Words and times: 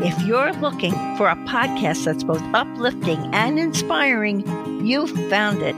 If 0.00 0.22
you're 0.22 0.52
looking 0.52 0.92
for 1.16 1.28
a 1.28 1.34
podcast 1.34 2.04
that's 2.04 2.22
both 2.22 2.40
uplifting 2.54 3.18
and 3.34 3.58
inspiring, 3.58 4.46
you've 4.86 5.10
found 5.28 5.60
it. 5.60 5.74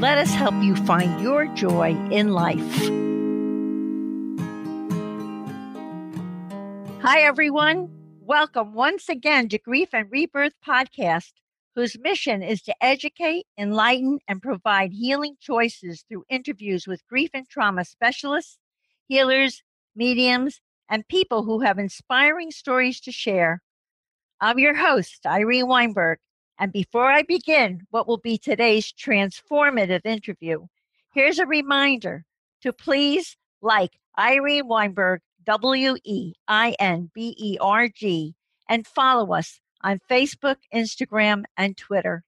Let 0.00 0.18
us 0.18 0.34
help 0.34 0.56
you 0.56 0.74
find 0.74 1.22
your 1.22 1.46
joy 1.54 1.90
in 2.10 2.32
life. 2.32 2.58
Hi, 7.00 7.20
everyone. 7.20 7.88
Welcome 8.20 8.74
once 8.74 9.08
again 9.08 9.48
to 9.50 9.58
Grief 9.58 9.90
and 9.92 10.10
Rebirth 10.10 10.54
Podcast, 10.66 11.30
whose 11.76 11.96
mission 11.96 12.42
is 12.42 12.62
to 12.62 12.74
educate, 12.82 13.46
enlighten, 13.56 14.18
and 14.26 14.42
provide 14.42 14.90
healing 14.90 15.36
choices 15.40 16.04
through 16.08 16.24
interviews 16.28 16.88
with 16.88 17.06
grief 17.06 17.30
and 17.34 17.48
trauma 17.48 17.84
specialists, 17.84 18.58
healers, 19.06 19.62
mediums, 19.94 20.60
and 20.90 21.06
people 21.06 21.44
who 21.44 21.60
have 21.60 21.78
inspiring 21.78 22.50
stories 22.50 23.00
to 23.00 23.12
share. 23.12 23.62
I'm 24.40 24.58
your 24.58 24.74
host, 24.74 25.24
Irene 25.24 25.68
Weinberg. 25.68 26.18
And 26.58 26.72
before 26.72 27.10
I 27.10 27.22
begin 27.22 27.86
what 27.90 28.08
will 28.08 28.18
be 28.18 28.36
today's 28.36 28.92
transformative 28.92 30.04
interview, 30.04 30.66
here's 31.14 31.38
a 31.38 31.46
reminder 31.46 32.24
to 32.62 32.72
please 32.72 33.36
like 33.62 33.92
Irene 34.18 34.66
Weinberg, 34.66 35.20
W 35.46 35.96
E 36.04 36.34
I 36.48 36.74
N 36.78 37.10
B 37.14 37.34
E 37.38 37.56
R 37.60 37.88
G, 37.88 38.34
and 38.68 38.86
follow 38.86 39.32
us 39.32 39.60
on 39.82 40.00
Facebook, 40.10 40.56
Instagram, 40.74 41.44
and 41.56 41.76
Twitter. 41.76 42.24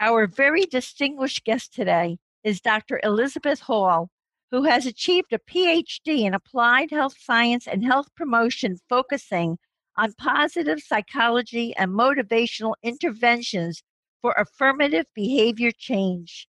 Our 0.00 0.26
very 0.26 0.64
distinguished 0.64 1.44
guest 1.44 1.72
today 1.74 2.18
is 2.42 2.60
Dr. 2.60 3.00
Elizabeth 3.02 3.60
Hall, 3.60 4.10
who 4.50 4.64
has 4.64 4.86
achieved 4.86 5.32
a 5.32 5.38
PhD 5.38 6.20
in 6.20 6.34
applied 6.34 6.90
health 6.90 7.16
science 7.18 7.66
and 7.66 7.84
health 7.84 8.08
promotion, 8.16 8.78
focusing 8.88 9.58
on 9.96 10.12
positive 10.14 10.80
psychology 10.80 11.74
and 11.76 11.90
motivational 11.90 12.74
interventions 12.82 13.82
for 14.20 14.32
affirmative 14.32 15.06
behavior 15.14 15.70
change. 15.70 16.48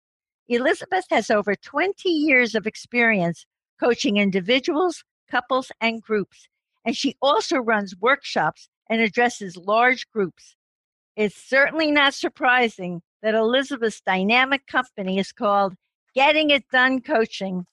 Elizabeth 0.47 1.05
has 1.09 1.29
over 1.29 1.55
20 1.55 2.09
years 2.09 2.55
of 2.55 2.67
experience 2.67 3.45
coaching 3.79 4.17
individuals, 4.17 5.03
couples, 5.29 5.71
and 5.81 6.01
groups, 6.01 6.47
and 6.85 6.95
she 6.95 7.15
also 7.21 7.57
runs 7.57 7.95
workshops 7.97 8.69
and 8.89 9.01
addresses 9.01 9.57
large 9.57 10.09
groups. 10.11 10.55
It's 11.15 11.35
certainly 11.35 11.91
not 11.91 12.13
surprising 12.13 13.01
that 13.21 13.35
Elizabeth's 13.35 14.01
dynamic 14.01 14.67
company 14.67 15.17
is 15.17 15.31
called 15.31 15.75
Getting 16.13 16.49
It 16.49 16.63
Done 16.71 17.01
Coaching. 17.01 17.65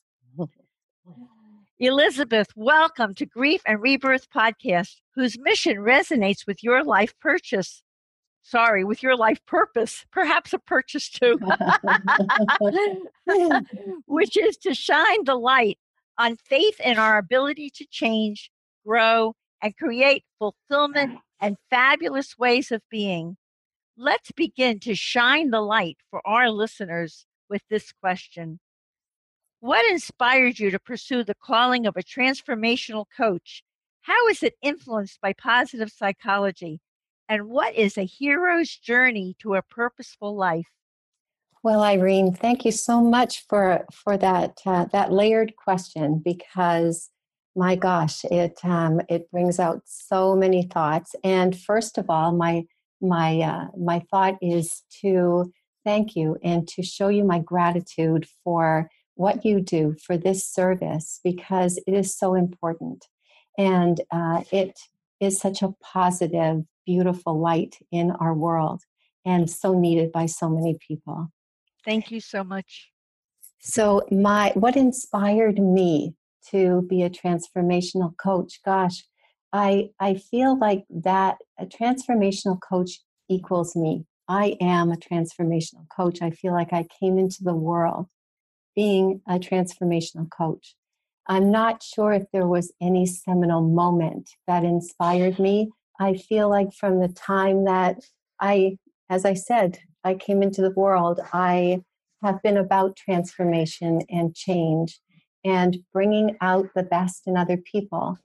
Elizabeth, 1.80 2.48
welcome 2.56 3.14
to 3.14 3.24
Grief 3.24 3.62
and 3.64 3.80
Rebirth 3.80 4.28
podcast, 4.30 4.96
whose 5.14 5.38
mission 5.38 5.76
resonates 5.76 6.44
with 6.44 6.64
your 6.64 6.82
life 6.82 7.14
purchase. 7.20 7.84
Sorry, 8.42 8.82
with 8.82 9.00
your 9.00 9.16
life 9.16 9.38
purpose, 9.46 10.04
perhaps 10.10 10.52
a 10.52 10.58
purchase 10.58 11.08
too, 11.08 11.38
which 14.06 14.36
is 14.36 14.56
to 14.56 14.74
shine 14.74 15.24
the 15.24 15.36
light 15.36 15.78
on 16.18 16.36
faith 16.36 16.80
in 16.80 16.98
our 16.98 17.18
ability 17.18 17.70
to 17.76 17.86
change, 17.90 18.50
grow, 18.84 19.34
and 19.62 19.76
create 19.76 20.24
fulfillment 20.38 21.20
and 21.40 21.56
fabulous 21.70 22.36
ways 22.36 22.72
of 22.72 22.82
being. 22.90 23.36
Let's 23.96 24.32
begin 24.32 24.80
to 24.80 24.96
shine 24.96 25.50
the 25.50 25.60
light 25.60 25.98
for 26.10 26.26
our 26.26 26.50
listeners 26.50 27.24
with 27.48 27.62
this 27.70 27.92
question 27.92 28.58
what 29.60 29.90
inspired 29.90 30.58
you 30.58 30.70
to 30.70 30.78
pursue 30.78 31.24
the 31.24 31.34
calling 31.34 31.86
of 31.86 31.96
a 31.96 32.02
transformational 32.02 33.06
coach? 33.16 33.62
How 34.02 34.28
is 34.28 34.42
it 34.42 34.54
influenced 34.62 35.20
by 35.20 35.32
positive 35.32 35.90
psychology? 35.90 36.80
And 37.28 37.48
what 37.48 37.74
is 37.74 37.98
a 37.98 38.04
hero's 38.04 38.76
journey 38.76 39.36
to 39.40 39.54
a 39.54 39.62
purposeful 39.62 40.34
life? 40.34 40.68
Well, 41.62 41.82
Irene, 41.82 42.32
thank 42.32 42.64
you 42.64 42.70
so 42.70 43.00
much 43.02 43.44
for 43.48 43.84
for 43.92 44.16
that 44.16 44.58
uh, 44.64 44.86
that 44.92 45.12
layered 45.12 45.54
question 45.56 46.22
because 46.24 47.10
my 47.56 47.74
gosh, 47.74 48.24
it 48.24 48.58
um, 48.62 49.00
it 49.08 49.30
brings 49.30 49.58
out 49.58 49.82
so 49.84 50.36
many 50.36 50.62
thoughts. 50.62 51.16
And 51.24 51.58
first 51.58 51.98
of 51.98 52.08
all, 52.08 52.32
my 52.32 52.62
my 53.00 53.40
uh, 53.40 53.66
my 53.76 54.04
thought 54.10 54.36
is 54.40 54.84
to 55.02 55.52
thank 55.84 56.14
you 56.14 56.36
and 56.42 56.68
to 56.68 56.82
show 56.82 57.08
you 57.08 57.24
my 57.24 57.40
gratitude 57.40 58.26
for 58.44 58.88
what 59.18 59.44
you 59.44 59.60
do 59.60 59.96
for 60.06 60.16
this 60.16 60.46
service 60.46 61.20
because 61.24 61.76
it 61.88 61.92
is 61.92 62.16
so 62.16 62.34
important. 62.34 63.04
And 63.58 64.00
uh, 64.12 64.44
it 64.52 64.78
is 65.20 65.40
such 65.40 65.60
a 65.60 65.74
positive, 65.82 66.62
beautiful 66.86 67.40
light 67.40 67.76
in 67.90 68.12
our 68.12 68.32
world 68.32 68.82
and 69.26 69.50
so 69.50 69.78
needed 69.78 70.12
by 70.12 70.26
so 70.26 70.48
many 70.48 70.78
people. 70.86 71.32
Thank 71.84 72.12
you 72.12 72.20
so 72.20 72.44
much. 72.44 72.90
So, 73.60 74.02
my 74.12 74.52
what 74.54 74.76
inspired 74.76 75.58
me 75.58 76.14
to 76.50 76.82
be 76.82 77.02
a 77.02 77.10
transformational 77.10 78.16
coach? 78.22 78.60
Gosh, 78.64 79.04
I 79.52 79.88
I 79.98 80.14
feel 80.14 80.56
like 80.56 80.84
that 80.90 81.38
a 81.58 81.66
transformational 81.66 82.58
coach 82.60 83.00
equals 83.28 83.74
me. 83.74 84.04
I 84.28 84.56
am 84.60 84.92
a 84.92 84.96
transformational 84.96 85.86
coach. 85.94 86.22
I 86.22 86.30
feel 86.30 86.52
like 86.52 86.72
I 86.72 86.86
came 87.00 87.18
into 87.18 87.42
the 87.42 87.54
world 87.54 88.06
being 88.78 89.20
a 89.26 89.40
transformational 89.40 90.30
coach. 90.30 90.76
I'm 91.26 91.50
not 91.50 91.82
sure 91.82 92.12
if 92.12 92.22
there 92.32 92.46
was 92.46 92.72
any 92.80 93.06
seminal 93.06 93.60
moment 93.60 94.30
that 94.46 94.62
inspired 94.62 95.40
me. 95.40 95.70
I 95.98 96.14
feel 96.14 96.48
like 96.48 96.72
from 96.72 97.00
the 97.00 97.08
time 97.08 97.64
that 97.64 97.96
I, 98.40 98.78
as 99.10 99.24
I 99.24 99.34
said, 99.34 99.80
I 100.04 100.14
came 100.14 100.44
into 100.44 100.62
the 100.62 100.70
world, 100.70 101.18
I 101.32 101.82
have 102.22 102.40
been 102.44 102.56
about 102.56 102.94
transformation 102.94 104.02
and 104.08 104.32
change 104.36 105.00
and 105.44 105.78
bringing 105.92 106.36
out 106.40 106.66
the 106.76 106.84
best 106.84 107.22
in 107.26 107.36
other 107.36 107.56
people. 107.56 108.16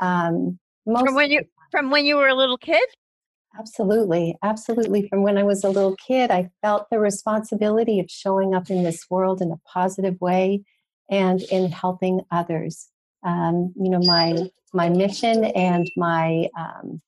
Um, 0.00 0.58
from 0.86 1.16
when 1.16 1.30
you 1.30 1.42
from 1.70 1.90
when 1.90 2.06
you 2.06 2.16
were 2.16 2.28
a 2.28 2.34
little 2.34 2.56
kid. 2.56 2.88
Absolutely. 3.56 4.36
Absolutely. 4.42 5.08
From 5.08 5.22
when 5.22 5.38
I 5.38 5.42
was 5.42 5.64
a 5.64 5.70
little 5.70 5.96
kid, 5.96 6.30
I 6.30 6.50
felt 6.62 6.90
the 6.90 6.98
responsibility 6.98 8.00
of 8.00 8.10
showing 8.10 8.54
up 8.54 8.70
in 8.70 8.82
this 8.82 9.06
world 9.10 9.40
in 9.40 9.50
a 9.50 9.60
positive 9.66 10.20
way 10.20 10.62
and 11.10 11.42
in 11.42 11.70
helping 11.70 12.20
others. 12.30 12.88
Um, 13.24 13.72
you 13.76 13.90
know, 13.90 14.00
my 14.00 14.50
my 14.72 14.88
mission 14.88 15.44
and 15.44 15.90
my 15.96 16.48
um, 16.58 17.00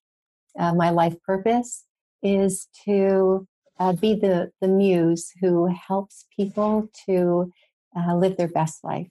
uh, 0.59 0.75
my 0.75 0.91
life 0.91 1.15
purpose 1.23 1.84
is 2.23 2.69
to 2.84 3.47
uh, 3.78 3.93
be 3.93 4.15
the 4.15 4.51
the 4.61 4.69
muse 4.69 5.33
who 5.41 5.67
helps 5.67 6.27
people 6.34 6.89
to 7.07 7.53
uh, 7.97 8.15
live 8.17 8.37
their 8.37 8.49
best 8.49 8.83
life. 8.83 9.09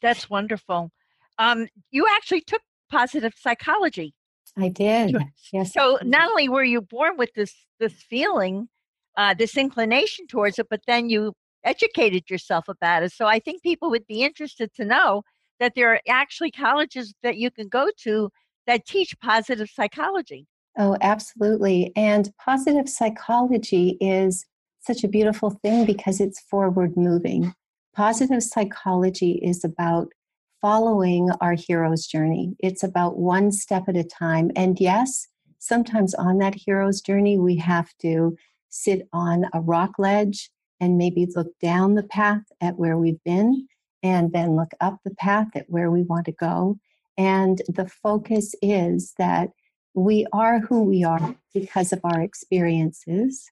That's 0.00 0.30
wonderful. 0.30 0.90
Um, 1.38 1.68
you 1.90 2.06
actually 2.16 2.40
took 2.42 2.62
positive 2.90 3.34
psychology. 3.36 4.14
I 4.58 4.68
did. 4.68 5.16
Yes. 5.52 5.72
So 5.72 5.98
not 6.02 6.28
only 6.28 6.48
were 6.48 6.64
you 6.64 6.80
born 6.80 7.16
with 7.16 7.32
this 7.34 7.54
this 7.80 7.94
feeling, 7.94 8.68
uh, 9.16 9.34
this 9.34 9.56
inclination 9.56 10.26
towards 10.26 10.58
it, 10.58 10.66
but 10.68 10.80
then 10.86 11.08
you 11.08 11.32
educated 11.64 12.28
yourself 12.28 12.68
about 12.68 13.02
it. 13.02 13.12
So 13.12 13.26
I 13.26 13.38
think 13.38 13.62
people 13.62 13.90
would 13.90 14.06
be 14.06 14.22
interested 14.22 14.74
to 14.74 14.84
know 14.84 15.22
that 15.60 15.74
there 15.74 15.92
are 15.92 16.00
actually 16.08 16.50
colleges 16.50 17.14
that 17.22 17.36
you 17.36 17.50
can 17.50 17.68
go 17.68 17.88
to 18.04 18.30
that 18.66 18.86
teach 18.86 19.18
positive 19.20 19.68
psychology. 19.68 20.46
Oh, 20.76 20.96
absolutely. 21.00 21.92
And 21.96 22.30
positive 22.44 22.88
psychology 22.88 23.96
is 24.00 24.44
such 24.80 25.02
a 25.02 25.08
beautiful 25.08 25.50
thing 25.50 25.84
because 25.84 26.20
it's 26.20 26.40
forward 26.40 26.96
moving. 26.96 27.54
Positive 27.94 28.42
psychology 28.42 29.40
is 29.42 29.64
about 29.64 30.12
following 30.60 31.30
our 31.40 31.54
hero's 31.54 32.06
journey. 32.06 32.56
It's 32.58 32.82
about 32.82 33.18
one 33.18 33.52
step 33.52 33.84
at 33.88 33.96
a 33.96 34.04
time. 34.04 34.50
And 34.56 34.78
yes, 34.80 35.26
sometimes 35.58 36.14
on 36.14 36.38
that 36.38 36.54
hero's 36.54 37.00
journey, 37.00 37.38
we 37.38 37.56
have 37.56 37.90
to 38.02 38.36
sit 38.68 39.08
on 39.12 39.46
a 39.54 39.60
rock 39.60 39.92
ledge 39.98 40.50
and 40.80 40.98
maybe 40.98 41.26
look 41.34 41.48
down 41.60 41.94
the 41.94 42.02
path 42.02 42.42
at 42.60 42.78
where 42.78 42.96
we've 42.96 43.22
been 43.24 43.66
and 44.02 44.32
then 44.32 44.56
look 44.56 44.72
up 44.80 44.98
the 45.04 45.14
path 45.14 45.48
at 45.54 45.68
where 45.68 45.90
we 45.90 46.02
want 46.02 46.26
to 46.26 46.32
go. 46.32 46.78
And 47.16 47.60
the 47.68 47.88
focus 47.88 48.54
is 48.62 49.14
that 49.18 49.50
we 49.94 50.26
are 50.32 50.60
who 50.60 50.84
we 50.84 51.02
are 51.02 51.34
because 51.52 51.92
of 51.92 52.00
our 52.04 52.20
experiences. 52.20 53.50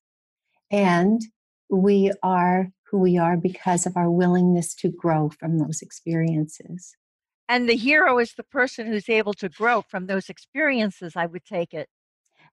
And 0.71 1.21
we 1.69 2.13
are 2.23 2.71
who 2.91 2.99
we 2.99 3.19
are 3.19 3.37
because 3.37 3.87
of 3.87 3.97
our 3.97 4.11
willingness 4.11 4.75
to 4.77 4.89
grow 4.89 5.29
from 5.29 5.59
those 5.59 5.83
experiences. 5.83 6.97
And 7.49 7.69
the 7.69 7.77
hero 7.77 8.19
is 8.19 8.35
the 8.35 8.43
person 8.43 8.87
who's 8.87 9.09
able 9.09 9.35
to 9.35 9.49
grow 9.49 9.83
from 9.83 10.07
those 10.07 10.29
experiences, 10.29 11.15
I 11.17 11.27
would 11.27 11.45
take 11.45 11.73
it. 11.73 11.89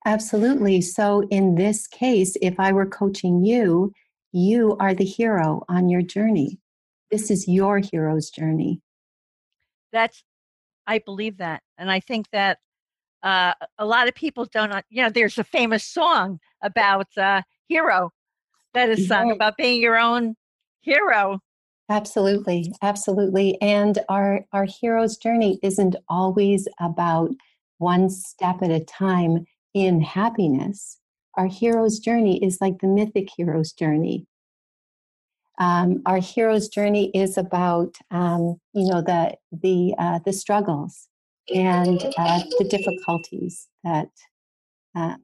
Absolutely. 0.05 0.81
So, 0.81 1.23
in 1.29 1.55
this 1.55 1.87
case, 1.87 2.35
if 2.41 2.59
I 2.59 2.71
were 2.73 2.85
coaching 2.85 3.43
you, 3.43 3.93
you 4.31 4.75
are 4.79 4.93
the 4.93 5.05
hero 5.05 5.63
on 5.69 5.89
your 5.89 6.01
journey. 6.01 6.59
This 7.09 7.31
is 7.31 7.47
your 7.47 7.79
hero's 7.79 8.29
journey. 8.29 8.81
That's, 9.91 10.23
I 10.85 10.99
believe 10.99 11.37
that. 11.37 11.61
And 11.77 11.89
I 11.91 11.99
think 11.99 12.27
that 12.31 12.57
uh, 13.21 13.53
a 13.77 13.85
lot 13.85 14.07
of 14.07 14.15
people 14.15 14.45
don't, 14.45 14.73
you 14.89 15.01
know, 15.01 15.09
there's 15.09 15.37
a 15.37 15.43
famous 15.43 15.85
song 15.85 16.39
about 16.61 17.07
uh, 17.17 17.43
hero 17.67 18.11
that 18.73 18.89
is 18.89 19.09
right. 19.09 19.35
about 19.35 19.57
being 19.57 19.81
your 19.81 19.97
own 19.97 20.35
hero. 20.81 21.39
Absolutely, 21.89 22.73
absolutely. 22.81 23.59
And 23.61 23.99
our 24.09 24.45
our 24.53 24.65
hero's 24.65 25.17
journey 25.17 25.59
isn't 25.61 25.95
always 26.07 26.67
about 26.79 27.31
one 27.77 28.09
step 28.09 28.61
at 28.61 28.71
a 28.71 28.83
time 28.83 29.45
in 29.73 30.01
happiness. 30.01 30.99
Our 31.35 31.47
hero's 31.47 31.99
journey 31.99 32.43
is 32.43 32.59
like 32.61 32.79
the 32.79 32.87
mythic 32.87 33.29
hero's 33.35 33.73
journey. 33.73 34.27
Um, 35.59 36.01
our 36.05 36.19
hero's 36.19 36.67
journey 36.67 37.11
is 37.13 37.37
about 37.37 37.97
um, 38.11 38.59
you 38.73 38.89
know 38.89 39.01
the 39.01 39.35
the 39.51 39.93
uh, 39.97 40.19
the 40.25 40.33
struggles 40.33 41.09
and 41.53 42.01
uh, 42.17 42.43
the 42.57 42.67
difficulties 42.69 43.67
that 43.83 44.09
um, 44.95 45.21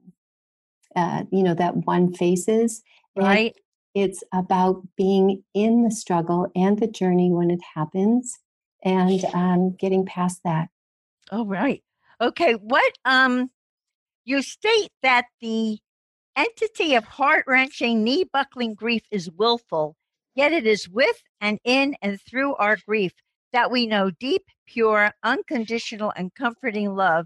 uh, 0.95 1.23
you 1.31 1.43
know 1.43 1.53
that 1.53 1.85
one 1.85 2.13
faces 2.13 2.83
right 3.25 3.55
it's 3.95 4.23
about 4.33 4.83
being 4.95 5.43
in 5.53 5.83
the 5.83 5.91
struggle 5.91 6.47
and 6.55 6.79
the 6.79 6.87
journey 6.87 7.31
when 7.31 7.49
it 7.49 7.59
happens 7.75 8.39
and 8.83 9.25
um, 9.33 9.75
getting 9.79 10.05
past 10.05 10.41
that 10.43 10.69
oh 11.31 11.45
right 11.45 11.83
okay 12.21 12.53
what 12.53 12.93
um 13.05 13.49
you 14.25 14.41
state 14.41 14.91
that 15.01 15.25
the 15.41 15.77
entity 16.35 16.95
of 16.95 17.03
heart-wrenching 17.03 18.03
knee-buckling 18.03 18.73
grief 18.73 19.03
is 19.11 19.29
willful 19.31 19.95
yet 20.35 20.51
it 20.51 20.65
is 20.65 20.87
with 20.87 21.21
and 21.41 21.59
in 21.63 21.95
and 22.01 22.19
through 22.21 22.55
our 22.55 22.77
grief 22.87 23.13
that 23.51 23.71
we 23.71 23.87
know 23.87 24.11
deep, 24.11 24.43
pure, 24.67 25.11
unconditional, 25.23 26.13
and 26.15 26.33
comforting 26.35 26.95
love. 26.95 27.25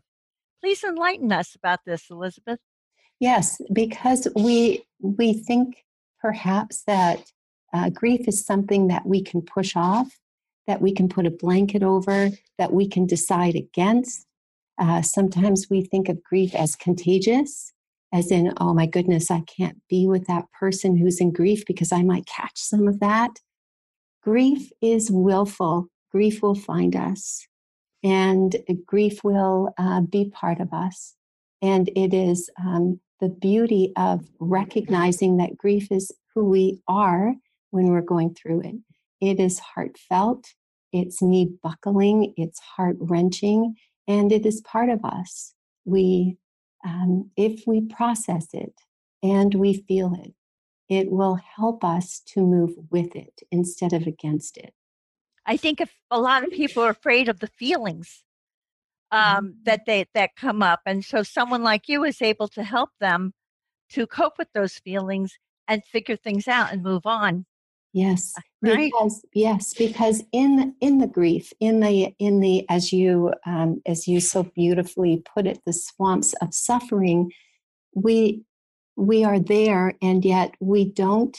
Please 0.61 0.83
enlighten 0.83 1.31
us 1.31 1.55
about 1.55 1.79
this, 1.85 2.09
Elizabeth. 2.09 2.59
Yes, 3.23 3.61
because 3.71 4.27
we 4.35 4.83
we 4.99 5.31
think 5.31 5.85
perhaps 6.21 6.83
that 6.87 7.31
uh, 7.73 7.89
grief 7.89 8.27
is 8.27 8.45
something 8.45 8.87
that 8.87 9.05
we 9.05 9.23
can 9.23 9.41
push 9.41 9.77
off, 9.77 10.19
that 10.67 10.81
we 10.81 10.93
can 10.93 11.07
put 11.07 11.25
a 11.25 11.31
blanket 11.31 11.83
over, 11.83 12.31
that 12.57 12.73
we 12.73 12.85
can 12.85 13.05
decide 13.05 13.55
against. 13.55 14.25
Uh, 14.77 15.01
sometimes 15.01 15.69
we 15.69 15.85
think 15.85 16.09
of 16.09 16.21
grief 16.21 16.53
as 16.53 16.75
contagious, 16.75 17.71
as 18.11 18.29
in, 18.29 18.51
oh 18.57 18.73
my 18.73 18.87
goodness, 18.87 19.31
I 19.31 19.39
can't 19.41 19.77
be 19.89 20.05
with 20.05 20.27
that 20.27 20.51
person 20.59 20.97
who's 20.97 21.21
in 21.21 21.31
grief 21.31 21.63
because 21.65 21.93
I 21.93 22.03
might 22.03 22.25
catch 22.25 22.57
some 22.57 22.89
of 22.89 22.99
that. 22.99 23.39
Grief 24.21 24.69
is 24.81 25.09
willful 25.09 25.87
grief 26.11 26.43
will 26.43 26.55
find 26.55 26.93
us 26.93 27.47
and 28.03 28.57
grief 28.85 29.23
will 29.23 29.73
uh, 29.77 30.01
be 30.01 30.29
part 30.29 30.59
of 30.59 30.73
us. 30.73 31.15
And 31.61 31.89
it 31.95 32.13
is 32.13 32.49
um, 32.61 32.99
the 33.23 33.29
beauty 33.29 33.93
of 33.95 34.27
recognizing 34.41 35.37
that 35.37 35.57
grief 35.57 35.89
is 35.93 36.11
who 36.35 36.43
we 36.43 36.81
are 36.89 37.33
when 37.71 37.87
we're 37.87 38.01
going 38.01 38.35
through 38.35 38.59
it. 38.59 38.75
It 39.21 39.39
is 39.39 39.59
heartfelt, 39.59 40.45
it's 40.91 41.21
knee 41.21 41.49
buckling, 41.63 42.33
it's 42.35 42.59
heart 42.59 42.97
wrenching, 42.99 43.75
and 44.09 44.33
it 44.33 44.45
is 44.45 44.59
part 44.59 44.89
of 44.89 45.05
us. 45.05 45.53
We, 45.85 46.35
um, 46.83 47.31
if 47.37 47.63
we 47.65 47.79
process 47.79 48.47
it 48.51 48.73
and 49.23 49.55
we 49.55 49.85
feel 49.87 50.13
it, 50.21 50.33
it 50.89 51.09
will 51.09 51.39
help 51.55 51.85
us 51.85 52.21
to 52.33 52.41
move 52.41 52.71
with 52.91 53.15
it 53.15 53.39
instead 53.53 53.93
of 53.93 54.05
against 54.05 54.57
it. 54.57 54.73
I 55.45 55.55
think 55.55 55.79
if 55.79 55.93
a 56.11 56.19
lot 56.19 56.43
of 56.43 56.51
people 56.51 56.83
are 56.83 56.89
afraid 56.89 57.29
of 57.29 57.39
the 57.39 57.47
feelings. 57.47 58.25
Um, 59.13 59.45
mm-hmm. 59.45 59.49
that 59.65 59.85
they 59.85 60.05
that 60.13 60.35
come 60.35 60.61
up, 60.63 60.81
and 60.85 61.05
so 61.05 61.23
someone 61.23 61.63
like 61.63 61.87
you 61.87 62.03
is 62.03 62.21
able 62.21 62.47
to 62.49 62.63
help 62.63 62.89
them 62.99 63.33
to 63.91 64.07
cope 64.07 64.37
with 64.37 64.49
those 64.53 64.79
feelings 64.79 65.37
and 65.67 65.85
figure 65.85 66.17
things 66.17 66.47
out 66.47 66.73
and 66.73 66.81
move 66.81 67.05
on. 67.05 67.45
Yes, 67.93 68.33
uh, 68.37 68.41
right? 68.63 68.91
because 68.91 69.23
yes, 69.33 69.73
because 69.75 70.23
in 70.31 70.73
in 70.81 70.97
the 70.97 71.07
grief, 71.07 71.53
in 71.59 71.79
the 71.79 72.13
in 72.17 72.39
the 72.39 72.65
as 72.69 72.91
you 72.91 73.33
um, 73.45 73.81
as 73.85 74.07
you 74.07 74.19
so 74.19 74.43
beautifully 74.43 75.23
put 75.33 75.45
it, 75.45 75.61
the 75.65 75.73
swamps 75.73 76.33
of 76.41 76.53
suffering, 76.53 77.31
we 77.95 78.43
we 78.95 79.23
are 79.23 79.39
there, 79.39 79.93
and 80.01 80.25
yet 80.25 80.55
we 80.59 80.85
don't 80.85 81.37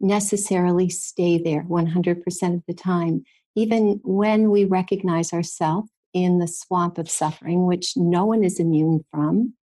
necessarily 0.00 0.88
stay 0.88 1.38
there 1.38 1.62
100% 1.62 2.54
of 2.54 2.62
the 2.66 2.74
time 2.74 3.22
even 3.54 4.00
when 4.02 4.50
we 4.50 4.64
recognize 4.64 5.32
ourselves 5.32 5.88
in 6.12 6.38
the 6.38 6.48
swamp 6.48 6.98
of 6.98 7.10
suffering, 7.10 7.66
which 7.66 7.94
no 7.96 8.24
one 8.24 8.44
is 8.44 8.60
immune 8.60 9.04
from, 9.10 9.54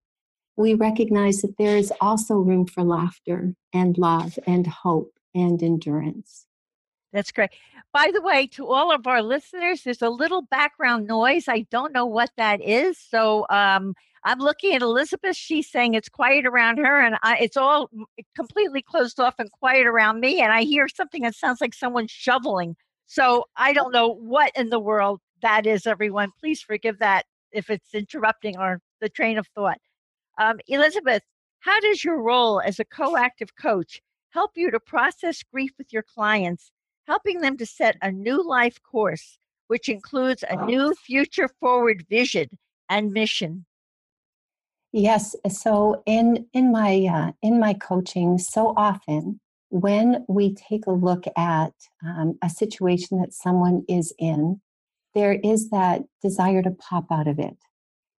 we 0.57 0.73
recognize 0.73 1.41
that 1.41 1.57
there 1.57 1.77
is 1.77 1.93
also 2.01 2.35
room 2.35 2.65
for 2.65 2.83
laughter 2.83 3.53
and 3.73 3.97
love 3.97 4.37
and 4.45 4.67
hope 4.67 5.13
and 5.33 5.61
endurance. 5.63 6.45
That's 7.13 7.31
great. 7.31 7.49
By 7.93 8.11
the 8.13 8.21
way, 8.21 8.45
to 8.47 8.67
all 8.67 8.91
of 8.91 9.07
our 9.07 9.23
listeners, 9.23 9.83
there's 9.83 10.01
a 10.01 10.09
little 10.09 10.43
background 10.43 11.07
noise. 11.07 11.47
I 11.47 11.65
don't 11.71 11.93
know 11.93 12.05
what 12.05 12.29
that 12.37 12.61
is. 12.61 12.99
So 12.99 13.47
um, 13.49 13.95
I'm 14.23 14.39
looking 14.39 14.75
at 14.75 14.83
Elizabeth. 14.83 15.35
She's 15.35 15.71
saying 15.71 15.95
it's 15.95 16.09
quiet 16.09 16.45
around 16.45 16.77
her, 16.77 17.01
and 17.01 17.15
I, 17.23 17.37
it's 17.37 17.57
all 17.57 17.89
completely 18.35 18.83
closed 18.83 19.19
off 19.19 19.35
and 19.39 19.51
quiet 19.51 19.87
around 19.87 20.19
me. 20.19 20.39
And 20.39 20.51
I 20.51 20.63
hear 20.63 20.87
something 20.87 21.23
that 21.23 21.33
sounds 21.33 21.61
like 21.61 21.73
someone 21.73 22.05
shoveling 22.07 22.75
so 23.09 23.45
I 23.55 23.73
don't 23.73 23.91
know 23.91 24.07
what 24.13 24.51
in 24.55 24.69
the 24.69 24.79
world 24.79 25.19
that 25.41 25.65
is, 25.65 25.87
everyone. 25.87 26.31
Please 26.39 26.61
forgive 26.61 26.99
that 26.99 27.25
if 27.51 27.69
it's 27.69 27.93
interrupting 27.93 28.57
our 28.57 28.79
the 29.01 29.09
train 29.09 29.37
of 29.37 29.47
thought. 29.55 29.79
Um, 30.37 30.59
Elizabeth, 30.67 31.23
how 31.59 31.79
does 31.79 32.03
your 32.03 32.21
role 32.21 32.61
as 32.61 32.79
a 32.79 32.85
coactive 32.85 33.55
coach 33.55 34.01
help 34.31 34.51
you 34.55 34.71
to 34.71 34.79
process 34.79 35.43
grief 35.43 35.71
with 35.77 35.91
your 35.91 36.03
clients, 36.03 36.71
helping 37.07 37.41
them 37.41 37.57
to 37.57 37.65
set 37.65 37.97
a 38.01 38.11
new 38.11 38.47
life 38.47 38.77
course, 38.83 39.37
which 39.67 39.89
includes 39.89 40.43
a 40.49 40.65
new 40.65 40.93
future 40.95 41.49
forward 41.59 42.05
vision 42.09 42.47
and 42.89 43.11
mission? 43.11 43.65
Yes. 44.91 45.35
So 45.47 46.01
in 46.05 46.47
in 46.53 46.71
my 46.71 47.05
uh, 47.05 47.31
in 47.41 47.59
my 47.59 47.73
coaching, 47.73 48.37
so 48.37 48.73
often 48.75 49.39
when 49.69 50.25
we 50.27 50.55
take 50.55 50.87
a 50.87 50.91
look 50.91 51.25
at 51.37 51.73
um, 52.03 52.37
a 52.41 52.49
situation 52.49 53.19
that 53.19 53.33
someone 53.33 53.85
is 53.87 54.13
in, 54.17 54.59
there 55.15 55.33
is 55.43 55.69
that 55.69 56.03
desire 56.21 56.61
to 56.61 56.71
pop 56.71 57.05
out 57.11 57.27
of 57.27 57.39
it. 57.39 57.57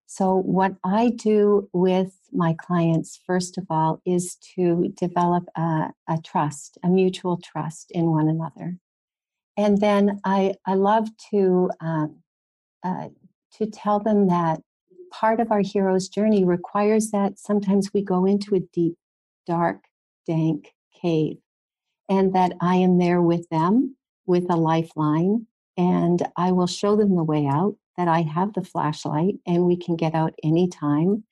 So, 0.05 0.35
what 0.35 0.73
I 0.83 1.09
do 1.09 1.69
with 1.71 2.13
my 2.31 2.55
clients, 2.59 3.19
first 3.27 3.57
of 3.57 3.65
all, 3.69 4.01
is 4.05 4.37
to 4.55 4.91
develop 4.97 5.43
a, 5.55 5.91
a 6.07 6.17
trust, 6.25 6.77
a 6.83 6.87
mutual 6.87 7.39
trust 7.43 7.91
in 7.91 8.09
one 8.09 8.27
another. 8.27 8.77
And 9.55 9.79
then 9.79 10.19
I, 10.25 10.55
I 10.65 10.75
love 10.75 11.09
to, 11.31 11.69
um, 11.79 12.23
uh, 12.83 13.09
to 13.57 13.67
tell 13.67 13.99
them 13.99 14.27
that 14.29 14.61
part 15.11 15.39
of 15.39 15.51
our 15.51 15.61
hero's 15.61 16.07
journey 16.07 16.43
requires 16.43 17.11
that 17.11 17.37
sometimes 17.37 17.91
we 17.93 18.01
go 18.01 18.25
into 18.25 18.55
a 18.55 18.61
deep, 18.73 18.95
dark, 19.45 19.81
dank 20.25 20.73
cave 21.01 21.37
and 22.07 22.33
that 22.33 22.53
I 22.61 22.75
am 22.75 22.97
there 22.97 23.21
with 23.21 23.47
them 23.49 23.95
with 24.25 24.45
a 24.49 24.55
lifeline 24.55 25.47
and 25.79 26.27
I 26.35 26.51
will 26.51 26.67
show 26.67 26.97
them 26.97 27.15
the 27.15 27.23
way 27.23 27.47
out, 27.47 27.77
that 27.95 28.09
I 28.09 28.21
have 28.21 28.53
the 28.53 28.63
flashlight 28.63 29.35
and 29.47 29.65
we 29.65 29.77
can 29.77 29.95
get 29.95 30.13
out 30.13 30.33
anytime. 30.43 31.23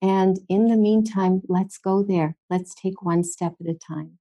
And 0.00 0.38
in 0.48 0.68
the 0.68 0.76
meantime, 0.76 1.42
let's 1.48 1.76
go 1.76 2.04
there. 2.04 2.36
Let's 2.48 2.72
take 2.72 3.02
one 3.02 3.24
step 3.24 3.54
at 3.60 3.68
a 3.68 3.74
time. 3.74 4.18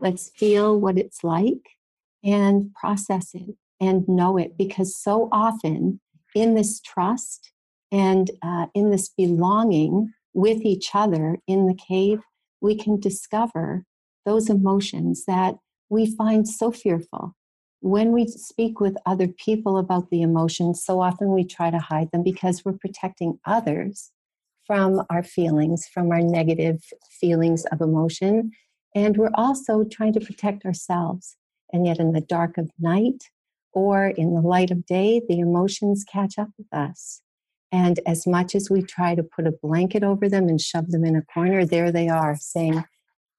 Let's 0.00 0.30
feel 0.30 0.80
what 0.80 0.98
it's 0.98 1.22
like 1.22 1.76
and 2.24 2.74
process 2.74 3.30
it 3.34 3.54
and 3.80 4.06
know 4.08 4.36
it 4.36 4.58
because 4.58 4.96
so 4.96 5.28
often 5.30 6.00
in 6.34 6.54
this 6.54 6.80
trust 6.80 7.52
and 7.92 8.32
uh, 8.42 8.66
in 8.74 8.90
this 8.90 9.10
belonging 9.10 10.12
with 10.34 10.62
each 10.62 10.90
other 10.92 11.38
in 11.46 11.68
the 11.68 11.78
cave, 11.88 12.20
we 12.60 12.74
can 12.74 12.98
discover 12.98 13.84
those 14.26 14.50
emotions 14.50 15.24
that 15.26 15.56
we 15.88 16.16
find 16.16 16.48
so 16.48 16.72
fearful. 16.72 17.36
When 17.80 18.12
we 18.12 18.26
speak 18.26 18.78
with 18.78 18.96
other 19.06 19.26
people 19.26 19.78
about 19.78 20.10
the 20.10 20.20
emotions, 20.22 20.84
so 20.84 21.00
often 21.00 21.32
we 21.32 21.44
try 21.44 21.70
to 21.70 21.78
hide 21.78 22.10
them 22.12 22.22
because 22.22 22.64
we're 22.64 22.74
protecting 22.74 23.38
others 23.46 24.10
from 24.66 25.02
our 25.08 25.22
feelings, 25.22 25.88
from 25.92 26.10
our 26.10 26.20
negative 26.20 26.82
feelings 27.20 27.64
of 27.72 27.80
emotion. 27.80 28.52
And 28.94 29.16
we're 29.16 29.32
also 29.34 29.84
trying 29.84 30.12
to 30.12 30.20
protect 30.20 30.64
ourselves. 30.64 31.36
And 31.72 31.86
yet, 31.86 31.98
in 31.98 32.12
the 32.12 32.20
dark 32.20 32.58
of 32.58 32.70
night 32.78 33.24
or 33.72 34.08
in 34.08 34.34
the 34.34 34.40
light 34.40 34.70
of 34.70 34.84
day, 34.84 35.22
the 35.26 35.38
emotions 35.38 36.04
catch 36.04 36.38
up 36.38 36.50
with 36.58 36.72
us. 36.72 37.22
And 37.72 38.00
as 38.06 38.26
much 38.26 38.54
as 38.54 38.68
we 38.68 38.82
try 38.82 39.14
to 39.14 39.22
put 39.22 39.46
a 39.46 39.58
blanket 39.62 40.02
over 40.02 40.28
them 40.28 40.48
and 40.48 40.60
shove 40.60 40.90
them 40.90 41.04
in 41.04 41.16
a 41.16 41.22
corner, 41.22 41.64
there 41.64 41.90
they 41.90 42.08
are 42.08 42.36
saying, 42.36 42.84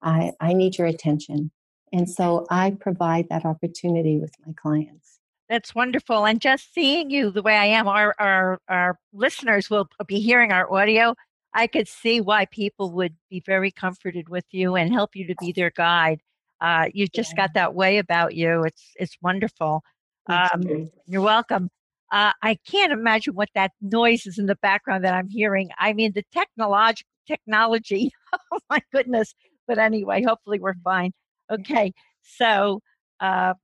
I, 0.01 0.31
I 0.39 0.53
need 0.53 0.77
your 0.77 0.87
attention. 0.87 1.51
And 1.93 2.09
so 2.09 2.45
I 2.49 2.71
provide 2.79 3.27
that 3.29 3.45
opportunity 3.45 4.17
with 4.17 4.33
my 4.45 4.53
clients. 4.53 5.19
That's 5.49 5.75
wonderful. 5.75 6.25
And 6.25 6.39
just 6.39 6.73
seeing 6.73 7.09
you 7.09 7.29
the 7.29 7.41
way 7.41 7.57
I 7.57 7.65
am, 7.65 7.87
our, 7.87 8.15
our, 8.17 8.59
our 8.69 8.97
listeners 9.11 9.69
will 9.69 9.89
be 10.07 10.21
hearing 10.21 10.53
our 10.53 10.71
audio. 10.71 11.13
I 11.53 11.67
could 11.67 11.89
see 11.89 12.21
why 12.21 12.45
people 12.45 12.91
would 12.91 13.15
be 13.29 13.41
very 13.45 13.71
comforted 13.71 14.29
with 14.29 14.45
you 14.51 14.75
and 14.75 14.93
help 14.93 15.15
you 15.15 15.27
to 15.27 15.35
be 15.41 15.51
their 15.51 15.71
guide. 15.71 16.21
Uh, 16.61 16.87
you've 16.93 17.11
just 17.11 17.31
yeah. 17.31 17.47
got 17.47 17.53
that 17.55 17.73
way 17.75 17.97
about 17.97 18.35
you. 18.35 18.63
It's 18.63 18.93
it's 18.95 19.17
wonderful. 19.21 19.83
Um, 20.27 20.89
you're 21.07 21.21
welcome. 21.21 21.69
Uh, 22.11 22.31
I 22.41 22.57
can't 22.69 22.93
imagine 22.93 23.33
what 23.33 23.49
that 23.55 23.71
noise 23.81 24.25
is 24.25 24.37
in 24.37 24.45
the 24.45 24.57
background 24.57 25.03
that 25.03 25.13
I'm 25.13 25.27
hearing. 25.27 25.69
I 25.79 25.93
mean, 25.93 26.11
the 26.13 26.23
technology, 26.31 27.03
technology. 27.27 28.11
Oh 28.53 28.59
my 28.69 28.79
goodness! 28.93 29.35
But 29.67 29.77
anyway, 29.77 30.23
hopefully 30.23 30.57
we're 30.57 30.75
fine. 30.85 31.11
Okay, 31.51 31.93
so 32.21 32.79
uh, 33.19 33.55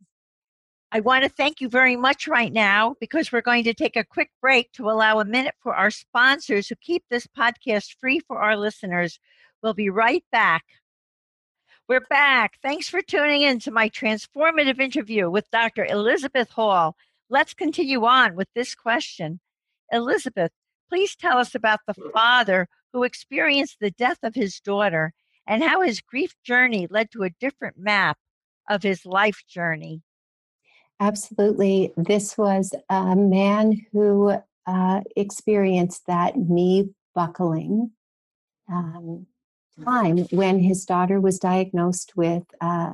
I 0.91 0.99
want 0.99 1.23
to 1.23 1.29
thank 1.29 1.61
you 1.61 1.69
very 1.69 1.95
much 1.95 2.27
right 2.27 2.51
now 2.51 2.95
because 2.99 3.31
we're 3.31 3.41
going 3.41 3.63
to 3.63 3.73
take 3.73 3.95
a 3.95 4.03
quick 4.03 4.29
break 4.41 4.73
to 4.73 4.89
allow 4.89 5.19
a 5.19 5.25
minute 5.25 5.55
for 5.61 5.73
our 5.73 5.89
sponsors 5.89 6.67
who 6.67 6.75
keep 6.75 7.03
this 7.09 7.27
podcast 7.27 7.95
free 7.97 8.19
for 8.19 8.39
our 8.39 8.57
listeners. 8.57 9.19
We'll 9.63 9.73
be 9.73 9.89
right 9.89 10.23
back. 10.33 10.63
We're 11.87 12.01
back. 12.09 12.55
Thanks 12.61 12.89
for 12.89 13.01
tuning 13.01 13.41
in 13.41 13.59
to 13.59 13.71
my 13.71 13.87
transformative 13.87 14.81
interview 14.81 15.29
with 15.29 15.49
Dr. 15.49 15.85
Elizabeth 15.85 16.49
Hall. 16.49 16.97
Let's 17.29 17.53
continue 17.53 18.05
on 18.05 18.35
with 18.35 18.49
this 18.53 18.75
question. 18.75 19.39
Elizabeth, 19.93 20.51
please 20.89 21.15
tell 21.15 21.37
us 21.37 21.55
about 21.55 21.79
the 21.87 21.93
father 22.13 22.67
who 22.91 23.03
experienced 23.03 23.77
the 23.79 23.91
death 23.91 24.19
of 24.23 24.35
his 24.35 24.59
daughter 24.59 25.13
and 25.47 25.63
how 25.63 25.81
his 25.81 26.01
grief 26.01 26.35
journey 26.43 26.87
led 26.89 27.09
to 27.11 27.23
a 27.23 27.29
different 27.39 27.77
map 27.77 28.17
of 28.69 28.83
his 28.83 29.05
life 29.05 29.43
journey. 29.47 30.01
Absolutely. 30.99 31.93
This 31.95 32.37
was 32.37 32.73
a 32.89 33.15
man 33.15 33.85
who 33.91 34.35
uh, 34.65 35.01
experienced 35.15 36.05
that 36.07 36.37
knee 36.37 36.89
buckling 37.15 37.91
um, 38.71 39.25
time 39.83 40.17
when 40.31 40.59
his 40.59 40.85
daughter 40.85 41.21
was 41.21 41.39
diagnosed 41.39 42.13
with 42.15 42.43
uh, 42.61 42.93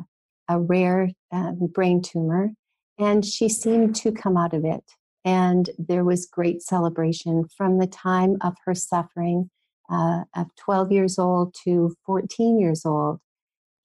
a 0.50 0.60
rare 0.60 1.10
um, 1.32 1.68
brain 1.74 2.02
tumor, 2.02 2.52
and 3.00 3.26
she 3.26 3.50
seemed 3.50 3.96
to 3.96 4.12
come 4.12 4.38
out 4.38 4.54
of 4.54 4.66
it. 4.66 4.84
And 5.26 5.70
there 5.80 6.04
was 6.04 6.26
great 6.26 6.62
celebration 6.62 7.48
from 7.58 7.80
the 7.80 7.88
time 7.88 8.38
of 8.42 8.56
her 8.66 8.76
suffering 8.76 9.50
uh, 9.90 10.24
of 10.36 10.48
12 10.56 10.92
years 10.92 11.20
old 11.20 11.56
to 11.64 11.96
14 12.06 12.60
years 12.60 12.86
old. 12.86 13.20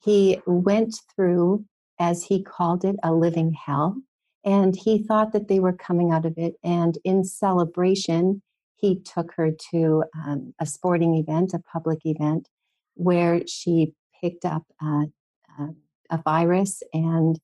He 0.03 0.41
went 0.47 0.95
through, 1.15 1.65
as 1.99 2.25
he 2.25 2.43
called 2.43 2.85
it, 2.85 2.97
a 3.03 3.13
living 3.13 3.53
hell. 3.53 3.97
And 4.45 4.75
he 4.77 5.03
thought 5.03 5.33
that 5.33 5.49
they 5.49 5.61
were 5.61 5.73
coming 5.73 6.13
out 6.13 6.25
of 6.25 6.35
it. 6.37 6.55
And 6.63 6.97
in 7.05 7.25
celebration, 7.25 8.43
he 8.77 9.01
took 9.01 9.33
her 9.35 9.51
to 9.73 10.05
um, 10.15 10.55
a 10.61 10.67
sporting 10.67 11.17
event, 11.17 11.53
a 11.53 11.59
public 11.59 11.99
event, 12.05 12.49
where 12.95 13.43
she 13.47 13.93
picked 14.21 14.45
up 14.45 14.63
uh, 14.83 15.07
uh, 15.59 15.69
a 16.11 16.19
virus 16.23 16.83
and 16.93 17.39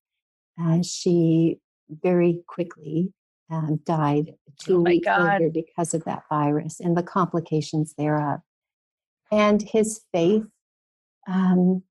uh, 0.61 0.79
she 0.83 1.59
very 1.91 2.41
quickly 2.47 3.13
um, 3.51 3.81
died 3.85 4.35
two 4.59 4.79
oh 4.79 4.83
weeks 4.83 5.07
God. 5.07 5.41
later 5.41 5.51
because 5.53 5.95
of 5.95 6.05
that 6.05 6.23
virus 6.29 6.81
and 6.81 6.97
the 6.97 7.03
complications 7.03 7.95
thereof. 7.95 8.41
And 9.31 9.63
his 9.63 10.03
faith 10.13 10.45
um, 11.27 11.83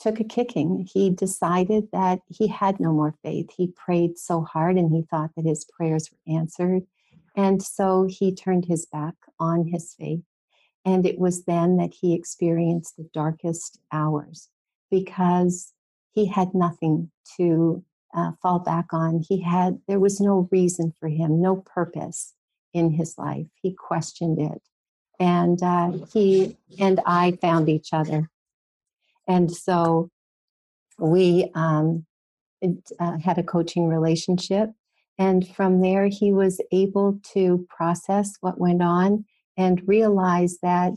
took 0.00 0.20
a 0.20 0.24
kicking. 0.24 0.88
He 0.90 1.10
decided 1.10 1.88
that 1.92 2.20
he 2.28 2.48
had 2.48 2.80
no 2.80 2.92
more 2.92 3.14
faith. 3.22 3.50
He 3.56 3.68
prayed 3.68 4.18
so 4.18 4.42
hard 4.42 4.76
and 4.76 4.90
he 4.90 5.02
thought 5.02 5.30
that 5.36 5.46
his 5.46 5.64
prayers 5.64 6.10
were 6.10 6.34
answered. 6.34 6.82
And 7.36 7.62
so 7.62 8.06
he 8.08 8.34
turned 8.34 8.64
his 8.64 8.86
back 8.86 9.14
on 9.38 9.68
his 9.68 9.94
faith. 9.94 10.22
And 10.84 11.06
it 11.06 11.18
was 11.18 11.44
then 11.44 11.76
that 11.76 11.92
he 11.94 12.14
experienced 12.14 12.96
the 12.96 13.08
darkest 13.12 13.78
hours 13.92 14.48
because 14.90 15.72
he 16.12 16.26
had 16.26 16.54
nothing 16.54 17.10
to 17.36 17.84
uh, 18.14 18.32
fall 18.42 18.58
back 18.58 18.86
on. 18.92 19.22
He 19.28 19.42
had, 19.42 19.78
there 19.86 20.00
was 20.00 20.20
no 20.20 20.48
reason 20.50 20.92
for 20.98 21.08
him, 21.08 21.40
no 21.40 21.56
purpose 21.56 22.34
in 22.72 22.92
his 22.92 23.16
life. 23.18 23.46
He 23.60 23.74
questioned 23.74 24.38
it. 24.40 24.62
And 25.20 25.62
uh, 25.62 25.92
he 26.12 26.56
and 26.78 27.00
I 27.04 27.32
found 27.40 27.68
each 27.68 27.92
other. 27.92 28.30
And 29.26 29.50
so 29.50 30.10
we 30.98 31.50
um, 31.54 32.06
uh, 32.62 33.18
had 33.18 33.38
a 33.38 33.42
coaching 33.42 33.88
relationship. 33.88 34.70
And 35.18 35.48
from 35.48 35.80
there, 35.80 36.06
he 36.06 36.32
was 36.32 36.60
able 36.70 37.20
to 37.32 37.66
process 37.68 38.34
what 38.40 38.60
went 38.60 38.82
on 38.82 39.24
and 39.56 39.82
realize 39.86 40.58
that 40.62 40.92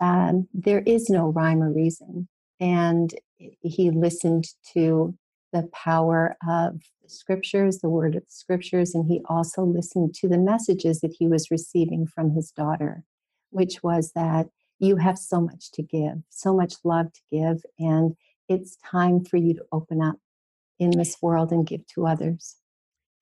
um, 0.00 0.46
there 0.52 0.80
is 0.80 1.08
no 1.08 1.28
rhyme 1.28 1.62
or 1.62 1.72
reason. 1.72 2.28
And 2.60 3.14
he 3.38 3.90
listened 3.90 4.46
to 4.74 5.14
the 5.54 5.70
power 5.72 6.36
of 6.46 6.82
the 7.02 7.08
scriptures, 7.08 7.78
the 7.78 7.88
word 7.88 8.16
of 8.16 8.22
the 8.22 8.30
scriptures, 8.30 8.92
and 8.92 9.06
he 9.06 9.22
also 9.26 9.62
listened 9.62 10.12
to 10.16 10.28
the 10.28 10.36
messages 10.36 11.00
that 11.00 11.14
he 11.16 11.28
was 11.28 11.50
receiving 11.50 12.06
from 12.06 12.32
his 12.32 12.50
daughter, 12.50 13.04
which 13.50 13.82
was 13.82 14.12
that 14.16 14.48
you 14.80 14.96
have 14.96 15.16
so 15.16 15.40
much 15.40 15.70
to 15.70 15.82
give, 15.82 16.18
so 16.28 16.52
much 16.52 16.74
love 16.82 17.12
to 17.12 17.20
give, 17.30 17.62
and 17.78 18.16
it's 18.48 18.76
time 18.84 19.24
for 19.24 19.36
you 19.36 19.54
to 19.54 19.64
open 19.70 20.02
up 20.02 20.16
in 20.80 20.90
this 20.90 21.16
world 21.22 21.52
and 21.52 21.66
give 21.66 21.86
to 21.86 22.04
others. 22.04 22.56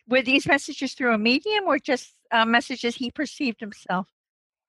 Were 0.09 0.23
these 0.23 0.47
messages 0.47 0.95
through 0.95 1.12
a 1.12 1.19
medium 1.19 1.65
or 1.67 1.79
just 1.79 2.15
uh, 2.31 2.47
messages 2.47 2.97
he 2.97 3.11
perceived 3.11 3.61
himself? 3.61 4.09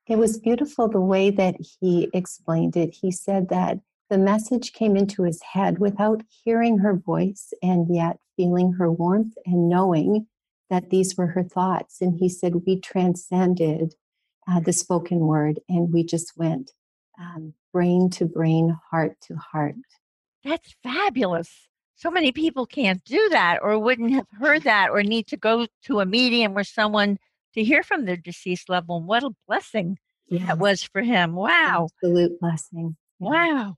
It 0.06 0.18
was 0.18 0.38
beautiful 0.38 0.90
the 0.90 1.00
way 1.00 1.30
that 1.32 1.56
he 1.80 2.10
explained 2.14 2.76
it. 2.76 2.94
He 2.94 3.10
said 3.10 3.48
that 3.50 3.80
the 4.14 4.20
message 4.20 4.74
came 4.74 4.96
into 4.96 5.24
his 5.24 5.42
head 5.42 5.80
without 5.80 6.22
hearing 6.44 6.78
her 6.78 6.94
voice 6.94 7.52
and 7.64 7.88
yet 7.90 8.20
feeling 8.38 8.74
her 8.74 8.92
warmth 8.92 9.34
and 9.44 9.68
knowing 9.68 10.28
that 10.70 10.92
these 10.92 11.18
were 11.18 11.26
her 11.26 11.42
thoughts. 11.42 12.00
And 12.00 12.20
he 12.20 12.30
said, 12.30 12.62
We 12.68 12.80
transcended 12.80 13.96
uh, 14.48 14.60
the 14.60 14.72
spoken 14.72 15.22
word 15.22 15.60
and 15.68 15.92
we 15.92 16.04
just 16.04 16.34
went 16.38 16.70
um, 17.20 17.56
brain 17.74 18.12
to 18.12 18.26
brain, 18.26 18.78
heart 18.92 19.18
to 19.22 19.36
heart. 19.36 19.74
That's 20.44 20.76
fabulous. 20.84 21.50
So 21.96 22.12
many 22.12 22.32
people 22.32 22.68
can't 22.68 23.04
do 23.06 23.30
that 23.30 23.62
or 23.64 23.80
wouldn't 23.80 24.12
have 24.12 24.28
heard 24.40 24.62
that 24.66 24.92
or 24.92 25.02
need 25.02 25.26
to 25.30 25.38
go 25.38 25.66
to 25.86 26.02
a 26.02 26.06
medium 26.06 26.56
or 26.56 26.64
someone 26.64 27.18
to 27.56 27.64
hear 27.64 27.82
from 27.82 28.06
their 28.06 28.18
deceased 28.18 28.70
loved 28.70 28.90
one. 28.90 29.08
What 29.08 29.24
a 29.24 29.32
blessing 29.48 29.98
yes. 30.28 30.46
that 30.46 30.60
was 30.60 30.84
for 30.84 31.02
him. 31.02 31.34
Wow. 31.34 31.88
Absolute 32.04 32.40
blessing. 32.40 32.96
Yeah. 33.20 33.30
Wow. 33.30 33.78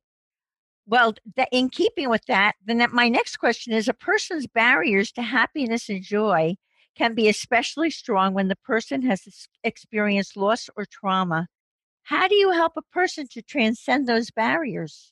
Well, 0.87 1.13
th- 1.35 1.47
in 1.51 1.69
keeping 1.69 2.09
with 2.09 2.25
that, 2.27 2.55
then 2.63 2.77
that 2.77 2.91
my 2.91 3.09
next 3.09 3.37
question 3.37 3.73
is 3.73 3.87
a 3.87 3.93
person's 3.93 4.47
barriers 4.47 5.11
to 5.13 5.21
happiness 5.21 5.89
and 5.89 6.03
joy 6.03 6.55
can 6.95 7.13
be 7.13 7.27
especially 7.27 7.89
strong 7.89 8.33
when 8.33 8.47
the 8.47 8.55
person 8.55 9.01
has 9.03 9.47
experienced 9.63 10.37
loss 10.37 10.69
or 10.77 10.85
trauma. 10.85 11.47
How 12.03 12.27
do 12.27 12.35
you 12.35 12.51
help 12.51 12.73
a 12.77 12.81
person 12.93 13.27
to 13.31 13.41
transcend 13.41 14.07
those 14.07 14.31
barriers? 14.31 15.11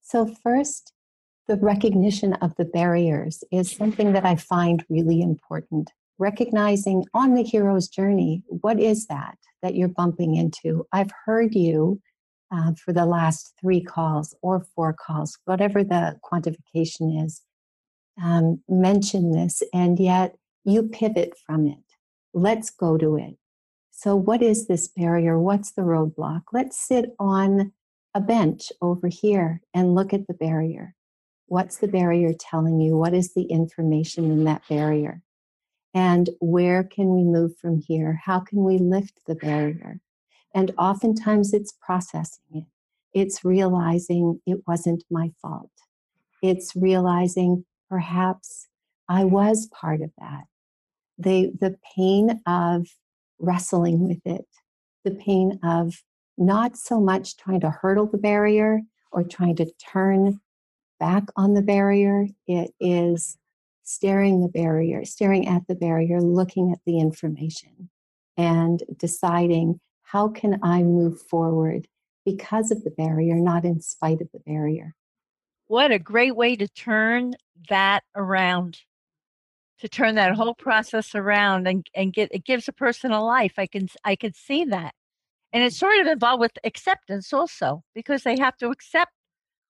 So, 0.00 0.26
first, 0.42 0.92
the 1.46 1.56
recognition 1.56 2.32
of 2.34 2.54
the 2.56 2.64
barriers 2.64 3.44
is 3.52 3.70
something 3.70 4.12
that 4.14 4.24
I 4.24 4.36
find 4.36 4.84
really 4.88 5.20
important 5.20 5.90
recognizing 6.18 7.04
on 7.12 7.34
the 7.34 7.42
hero's 7.42 7.88
journey 7.88 8.42
what 8.46 8.78
is 8.78 9.06
that 9.06 9.36
that 9.62 9.74
you're 9.74 9.88
bumping 9.88 10.36
into 10.36 10.86
i've 10.92 11.10
heard 11.24 11.54
you 11.54 12.00
uh, 12.54 12.72
for 12.74 12.92
the 12.92 13.06
last 13.06 13.52
three 13.60 13.80
calls 13.80 14.34
or 14.42 14.64
four 14.74 14.92
calls 14.92 15.38
whatever 15.44 15.82
the 15.82 16.18
quantification 16.22 17.24
is 17.24 17.42
um, 18.22 18.60
mention 18.68 19.32
this 19.32 19.62
and 19.72 19.98
yet 19.98 20.36
you 20.64 20.82
pivot 20.82 21.34
from 21.46 21.66
it. 21.66 21.78
Let's 22.32 22.70
go 22.70 22.96
to 22.96 23.16
it. 23.16 23.36
So 23.90 24.16
what 24.16 24.42
is 24.42 24.66
this 24.66 24.88
barrier? 24.88 25.38
What's 25.38 25.72
the 25.72 25.82
roadblock? 25.82 26.42
Let's 26.52 26.78
sit 26.78 27.14
on 27.18 27.72
a 28.14 28.20
bench 28.20 28.72
over 28.80 29.08
here 29.08 29.60
and 29.72 29.94
look 29.94 30.12
at 30.12 30.26
the 30.26 30.34
barrier. 30.34 30.94
What's 31.46 31.78
the 31.78 31.88
barrier 31.88 32.32
telling 32.38 32.80
you? 32.80 32.96
What 32.96 33.14
is 33.14 33.34
the 33.34 33.44
information 33.44 34.30
in 34.30 34.44
that 34.44 34.62
barrier? 34.68 35.22
And 35.92 36.30
where 36.40 36.82
can 36.82 37.14
we 37.14 37.22
move 37.22 37.56
from 37.58 37.80
here? 37.80 38.20
How 38.24 38.40
can 38.40 38.64
we 38.64 38.78
lift 38.78 39.20
the 39.26 39.36
barrier? 39.36 40.00
And 40.54 40.72
oftentimes 40.78 41.52
it's 41.52 41.74
processing 41.80 42.44
it. 42.52 42.64
it's 43.12 43.44
realizing 43.44 44.40
it 44.46 44.58
wasn't 44.66 45.04
my 45.10 45.32
fault. 45.42 45.70
It's 46.42 46.74
realizing 46.76 47.64
perhaps 47.90 48.68
I 49.08 49.24
was 49.24 49.66
part 49.68 50.00
of 50.00 50.10
that. 50.18 50.44
The, 51.18 51.52
the 51.60 51.76
pain 51.96 52.40
of 52.46 52.86
wrestling 53.38 54.08
with 54.08 54.20
it, 54.24 54.46
the 55.04 55.12
pain 55.12 55.58
of 55.62 56.02
not 56.36 56.76
so 56.76 57.00
much 57.00 57.36
trying 57.36 57.60
to 57.60 57.70
hurdle 57.70 58.06
the 58.06 58.18
barrier 58.18 58.80
or 59.12 59.22
trying 59.22 59.56
to 59.56 59.70
turn 59.92 60.40
back 60.98 61.24
on 61.36 61.54
the 61.54 61.62
barrier. 61.62 62.26
It 62.46 62.72
is 62.80 63.36
staring 63.84 64.40
the 64.40 64.48
barrier, 64.48 65.04
staring 65.04 65.46
at 65.46 65.66
the 65.68 65.74
barrier, 65.74 66.20
looking 66.20 66.72
at 66.72 66.80
the 66.86 66.98
information 66.98 67.90
and 68.36 68.82
deciding 68.98 69.80
how 70.14 70.28
can 70.28 70.60
I 70.62 70.84
move 70.84 71.20
forward 71.20 71.88
because 72.24 72.70
of 72.70 72.84
the 72.84 72.90
barrier, 72.90 73.34
not 73.34 73.64
in 73.64 73.80
spite 73.80 74.20
of 74.20 74.28
the 74.32 74.38
barrier. 74.46 74.94
What 75.66 75.90
a 75.90 75.98
great 75.98 76.36
way 76.36 76.54
to 76.54 76.68
turn 76.68 77.34
that 77.68 78.04
around. 78.14 78.78
To 79.80 79.88
turn 79.88 80.14
that 80.14 80.36
whole 80.36 80.54
process 80.54 81.16
around 81.16 81.66
and, 81.66 81.84
and 81.96 82.12
get 82.12 82.30
it 82.32 82.44
gives 82.44 82.68
a 82.68 82.72
person 82.72 83.10
a 83.10 83.22
life. 83.22 83.54
I 83.58 83.66
can 83.66 83.88
I 84.04 84.14
can 84.14 84.32
see 84.32 84.64
that. 84.66 84.94
And 85.52 85.64
it's 85.64 85.76
sort 85.76 85.98
of 85.98 86.06
involved 86.06 86.40
with 86.40 86.52
acceptance 86.62 87.32
also, 87.32 87.82
because 87.92 88.22
they 88.22 88.38
have 88.38 88.56
to 88.58 88.68
accept 88.68 89.10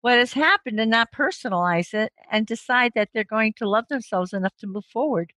what 0.02 0.18
has 0.18 0.33
happened 0.33 0.78
and 0.78 0.92
not 0.92 1.12
personalize 1.12 1.92
it 1.92 2.12
and 2.30 2.47
decide 2.47 2.92
that 2.95 3.09
they're 3.12 3.25
going 3.25 3.54
to 3.59 3.68
love 3.68 3.87
themselves 3.88 4.33
enough 4.33 4.57
to 4.61 4.68
move 4.68 4.85
forward. 4.85 5.33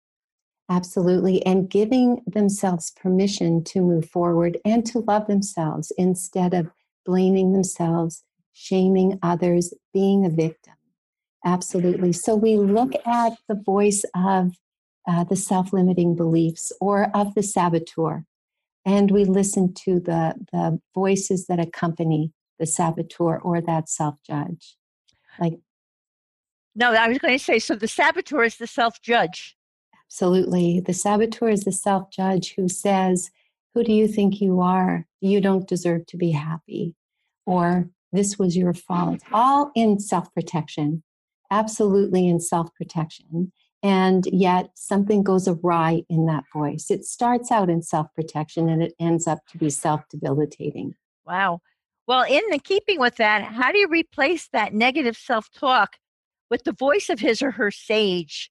Absolutely. 0.69 1.43
And 1.45 1.69
giving 1.69 2.21
themselves 2.27 2.91
permission 2.91 3.63
to 3.65 3.81
move 3.81 4.07
forward 4.09 4.59
and 4.63 4.85
to 4.87 4.99
love 4.99 5.25
themselves 5.25 5.91
instead 5.97 6.53
of 6.53 6.69
blaming 7.05 7.53
themselves, 7.53 8.23
shaming 8.53 9.17
others, 9.23 9.73
being 9.93 10.25
a 10.25 10.29
victim. 10.29 10.73
Absolutely. 11.43 12.13
So 12.13 12.35
we 12.35 12.55
look 12.55 12.91
at 13.05 13.33
the 13.47 13.55
voice 13.55 14.03
of 14.15 14.51
uh, 15.07 15.23
the 15.23 15.35
self 15.35 15.73
limiting 15.73 16.15
beliefs 16.15 16.71
or 16.79 17.09
of 17.15 17.33
the 17.33 17.41
saboteur, 17.41 18.25
and 18.85 19.09
we 19.09 19.25
listen 19.25 19.73
to 19.73 19.99
the, 19.99 20.35
the 20.51 20.79
voices 20.93 21.47
that 21.47 21.59
accompany 21.59 22.31
the 22.59 22.67
saboteur 22.67 23.39
or 23.39 23.61
that 23.61 23.89
self 23.89 24.15
judge. 24.27 24.75
Like, 25.39 25.59
no, 26.75 26.91
I 26.91 27.07
was 27.07 27.17
going 27.17 27.37
to 27.37 27.43
say 27.43 27.57
so 27.57 27.75
the 27.75 27.87
saboteur 27.87 28.43
is 28.43 28.57
the 28.57 28.67
self 28.67 29.01
judge. 29.01 29.55
Absolutely. 30.09 30.79
The 30.79 30.93
saboteur 30.93 31.49
is 31.49 31.65
the 31.65 31.71
self 31.71 32.09
judge 32.09 32.55
who 32.55 32.67
says, 32.67 33.29
Who 33.75 33.83
do 33.83 33.93
you 33.93 34.07
think 34.07 34.41
you 34.41 34.59
are? 34.59 35.05
You 35.21 35.39
don't 35.39 35.67
deserve 35.67 36.07
to 36.07 36.17
be 36.17 36.31
happy. 36.31 36.95
Or 37.45 37.89
this 38.11 38.39
was 38.39 38.57
your 38.57 38.73
fault. 38.73 39.19
All 39.31 39.71
in 39.75 39.99
self 39.99 40.33
protection, 40.33 41.03
absolutely 41.51 42.27
in 42.27 42.39
self 42.39 42.73
protection. 42.73 43.51
And 43.83 44.25
yet 44.31 44.71
something 44.75 45.23
goes 45.23 45.47
awry 45.47 46.03
in 46.09 46.25
that 46.25 46.43
voice. 46.51 46.89
It 46.89 47.05
starts 47.05 47.51
out 47.51 47.69
in 47.69 47.83
self 47.83 48.07
protection 48.15 48.67
and 48.67 48.81
it 48.81 48.93
ends 48.99 49.27
up 49.27 49.45
to 49.51 49.59
be 49.59 49.69
self 49.69 50.01
debilitating. 50.09 50.95
Wow. 51.23 51.61
Well, 52.07 52.23
in 52.23 52.41
the 52.49 52.57
keeping 52.57 52.99
with 52.99 53.17
that, 53.17 53.43
how 53.43 53.71
do 53.71 53.77
you 53.77 53.87
replace 53.87 54.49
that 54.53 54.73
negative 54.73 55.15
self 55.15 55.51
talk 55.51 55.97
with 56.49 56.63
the 56.63 56.73
voice 56.73 57.09
of 57.09 57.19
his 57.19 57.43
or 57.43 57.51
her 57.51 57.69
sage? 57.69 58.49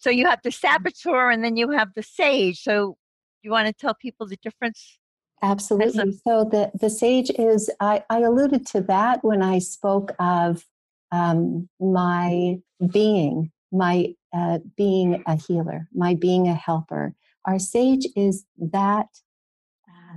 So 0.00 0.10
you 0.10 0.26
have 0.26 0.40
the 0.42 0.50
mm. 0.50 0.60
saboteur 0.60 1.30
and 1.30 1.44
then 1.44 1.56
you 1.56 1.70
have 1.70 1.90
the 1.94 2.02
sage. 2.02 2.60
So 2.62 2.96
you 3.42 3.50
want 3.50 3.68
to 3.68 3.72
tell 3.72 3.94
people 3.94 4.26
the 4.26 4.38
difference? 4.42 4.98
Absolutely. 5.42 6.20
So 6.26 6.44
the, 6.44 6.70
the 6.74 6.90
sage 6.90 7.30
is, 7.38 7.70
I, 7.80 8.02
I 8.10 8.18
alluded 8.18 8.66
to 8.68 8.82
that 8.82 9.24
when 9.24 9.42
I 9.42 9.58
spoke 9.58 10.12
of 10.18 10.64
um, 11.12 11.68
my 11.80 12.58
being, 12.92 13.50
my 13.72 14.14
uh, 14.34 14.58
being 14.76 15.22
a 15.26 15.36
healer, 15.36 15.88
my 15.94 16.14
being 16.14 16.48
a 16.48 16.54
helper. 16.54 17.14
Our 17.46 17.58
sage 17.58 18.06
is 18.16 18.44
that 18.58 19.06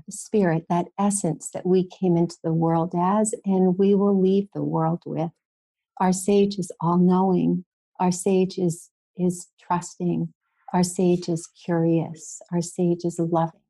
spirit, 0.09 0.65
that 0.69 0.87
essence 0.99 1.49
that 1.53 1.65
we 1.65 1.87
came 1.87 2.17
into 2.17 2.35
the 2.43 2.53
world 2.53 2.93
as, 2.97 3.33
and 3.45 3.77
we 3.77 3.95
will 3.95 4.19
leave 4.19 4.47
the 4.53 4.63
world 4.63 5.03
with. 5.05 5.31
Our 5.99 6.13
sage 6.13 6.57
is 6.57 6.71
all 6.81 6.97
knowing. 6.97 7.65
Our 7.99 8.11
sage 8.11 8.57
is, 8.57 8.89
is 9.17 9.47
trusting. 9.59 10.33
Our 10.73 10.83
sage 10.83 11.29
is 11.29 11.47
curious. 11.47 12.41
Our 12.51 12.61
sage 12.61 13.05
is 13.05 13.19
loving. 13.19 13.61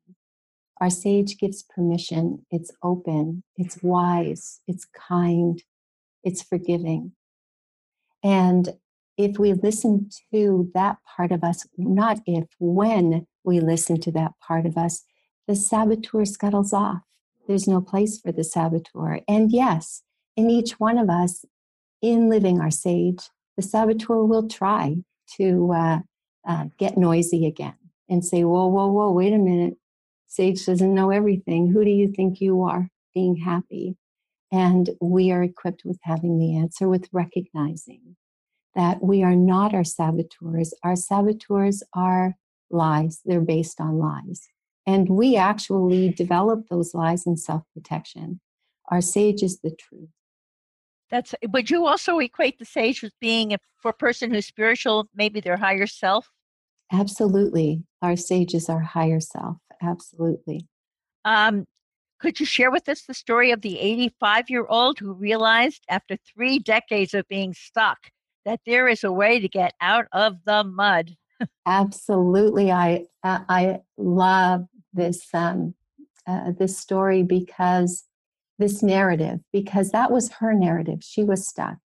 Our 0.80 0.90
sage 0.90 1.38
gives 1.38 1.62
permission. 1.62 2.44
It's 2.50 2.70
open. 2.82 3.42
It's 3.56 3.82
wise. 3.82 4.60
It's 4.66 4.86
kind. 4.86 5.62
It's 6.22 6.42
forgiving. 6.42 7.12
And 8.22 8.74
if 9.16 9.38
we 9.38 9.52
listen 9.52 10.10
to 10.32 10.70
that 10.74 10.96
part 11.16 11.30
of 11.30 11.44
us, 11.44 11.66
not 11.76 12.20
if, 12.26 12.46
when 12.58 13.26
we 13.44 13.60
listen 13.60 14.00
to 14.00 14.12
that 14.12 14.32
part 14.40 14.66
of 14.66 14.76
us, 14.76 15.04
the 15.46 15.54
saboteur 15.54 16.24
scuttles 16.24 16.72
off. 16.72 17.02
There's 17.46 17.68
no 17.68 17.80
place 17.80 18.18
for 18.18 18.32
the 18.32 18.42
saboteur. 18.42 19.20
And 19.28 19.52
yes, 19.52 20.02
in 20.36 20.50
each 20.50 20.80
one 20.80 20.98
of 20.98 21.10
us, 21.10 21.44
in 22.00 22.28
living 22.28 22.60
our 22.60 22.70
sage, 22.70 23.28
the 23.56 23.62
saboteur 23.62 24.24
will 24.24 24.48
try 24.48 24.96
to 25.36 25.72
uh, 25.72 25.98
uh, 26.46 26.66
get 26.78 26.96
noisy 26.96 27.46
again 27.46 27.76
and 28.08 28.24
say, 28.24 28.44
Whoa, 28.44 28.66
whoa, 28.66 28.88
whoa, 28.88 29.12
wait 29.12 29.32
a 29.32 29.38
minute. 29.38 29.74
Sage 30.26 30.66
doesn't 30.66 30.94
know 30.94 31.10
everything. 31.10 31.70
Who 31.70 31.84
do 31.84 31.90
you 31.90 32.08
think 32.08 32.40
you 32.40 32.62
are 32.62 32.88
being 33.14 33.36
happy? 33.36 33.96
And 34.50 34.90
we 35.00 35.30
are 35.30 35.42
equipped 35.42 35.82
with 35.84 35.98
having 36.02 36.38
the 36.38 36.56
answer, 36.56 36.88
with 36.88 37.08
recognizing 37.12 38.16
that 38.74 39.02
we 39.02 39.22
are 39.22 39.36
not 39.36 39.74
our 39.74 39.84
saboteurs. 39.84 40.74
Our 40.82 40.96
saboteurs 40.96 41.82
are 41.94 42.36
lies, 42.70 43.20
they're 43.24 43.40
based 43.40 43.80
on 43.80 43.98
lies. 43.98 44.48
And 44.86 45.08
we 45.08 45.36
actually 45.36 46.10
develop 46.10 46.68
those 46.68 46.94
lies 46.94 47.26
in 47.26 47.36
self 47.36 47.62
protection. 47.72 48.40
Our 48.90 49.00
sage 49.00 49.42
is 49.42 49.60
the 49.60 49.70
truth. 49.70 50.10
That's 51.10 51.34
would 51.52 51.70
you 51.70 51.86
also 51.86 52.18
equate 52.18 52.58
the 52.58 52.64
sage 52.64 53.02
with 53.02 53.12
being 53.20 53.52
a, 53.52 53.58
for 53.76 53.90
a 53.90 53.94
person 53.94 54.32
who's 54.32 54.46
spiritual, 54.46 55.08
maybe 55.14 55.40
their 55.40 55.56
higher 55.56 55.86
self? 55.86 56.30
Absolutely. 56.92 57.84
Our 58.02 58.16
sage 58.16 58.54
is 58.54 58.68
our 58.68 58.80
higher 58.80 59.20
self. 59.20 59.58
Absolutely. 59.82 60.66
Um, 61.24 61.66
could 62.20 62.40
you 62.40 62.46
share 62.46 62.70
with 62.70 62.88
us 62.88 63.02
the 63.02 63.14
story 63.14 63.50
of 63.50 63.60
the 63.60 63.78
85 63.78 64.48
year 64.48 64.66
old 64.68 64.98
who 64.98 65.12
realized 65.12 65.84
after 65.88 66.16
three 66.16 66.58
decades 66.58 67.14
of 67.14 67.28
being 67.28 67.54
stuck 67.54 68.10
that 68.44 68.60
there 68.66 68.88
is 68.88 69.04
a 69.04 69.12
way 69.12 69.40
to 69.40 69.48
get 69.48 69.74
out 69.80 70.06
of 70.12 70.44
the 70.44 70.64
mud? 70.64 71.16
Absolutely. 71.66 72.70
I, 72.70 73.06
I 73.22 73.80
love 73.96 74.66
this 74.92 75.26
um, 75.34 75.74
uh, 76.26 76.52
this 76.58 76.78
story 76.78 77.22
because 77.22 78.04
this 78.58 78.82
narrative 78.82 79.40
because 79.52 79.90
that 79.90 80.10
was 80.10 80.32
her 80.32 80.54
narrative. 80.54 80.98
She 81.02 81.24
was 81.24 81.46
stuck. 81.46 81.76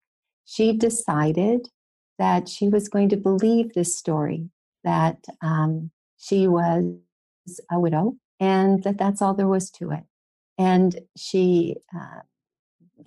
She 0.46 0.74
decided 0.74 1.70
that 2.18 2.50
she 2.50 2.68
was 2.68 2.90
going 2.90 3.10
to 3.10 3.18
believe 3.18 3.74
this 3.74 3.98
story 3.98 4.50
that 4.84 5.26
um, 5.42 5.92
she 6.18 6.48
was 6.48 6.96
a 7.72 7.80
widow 7.80 8.16
and 8.40 8.84
that 8.84 8.98
that's 8.98 9.22
all 9.22 9.34
there 9.34 9.48
was 9.48 9.70
to 9.72 9.92
it. 9.92 10.04
And 10.58 11.00
she 11.18 11.78
uh, 11.96 12.22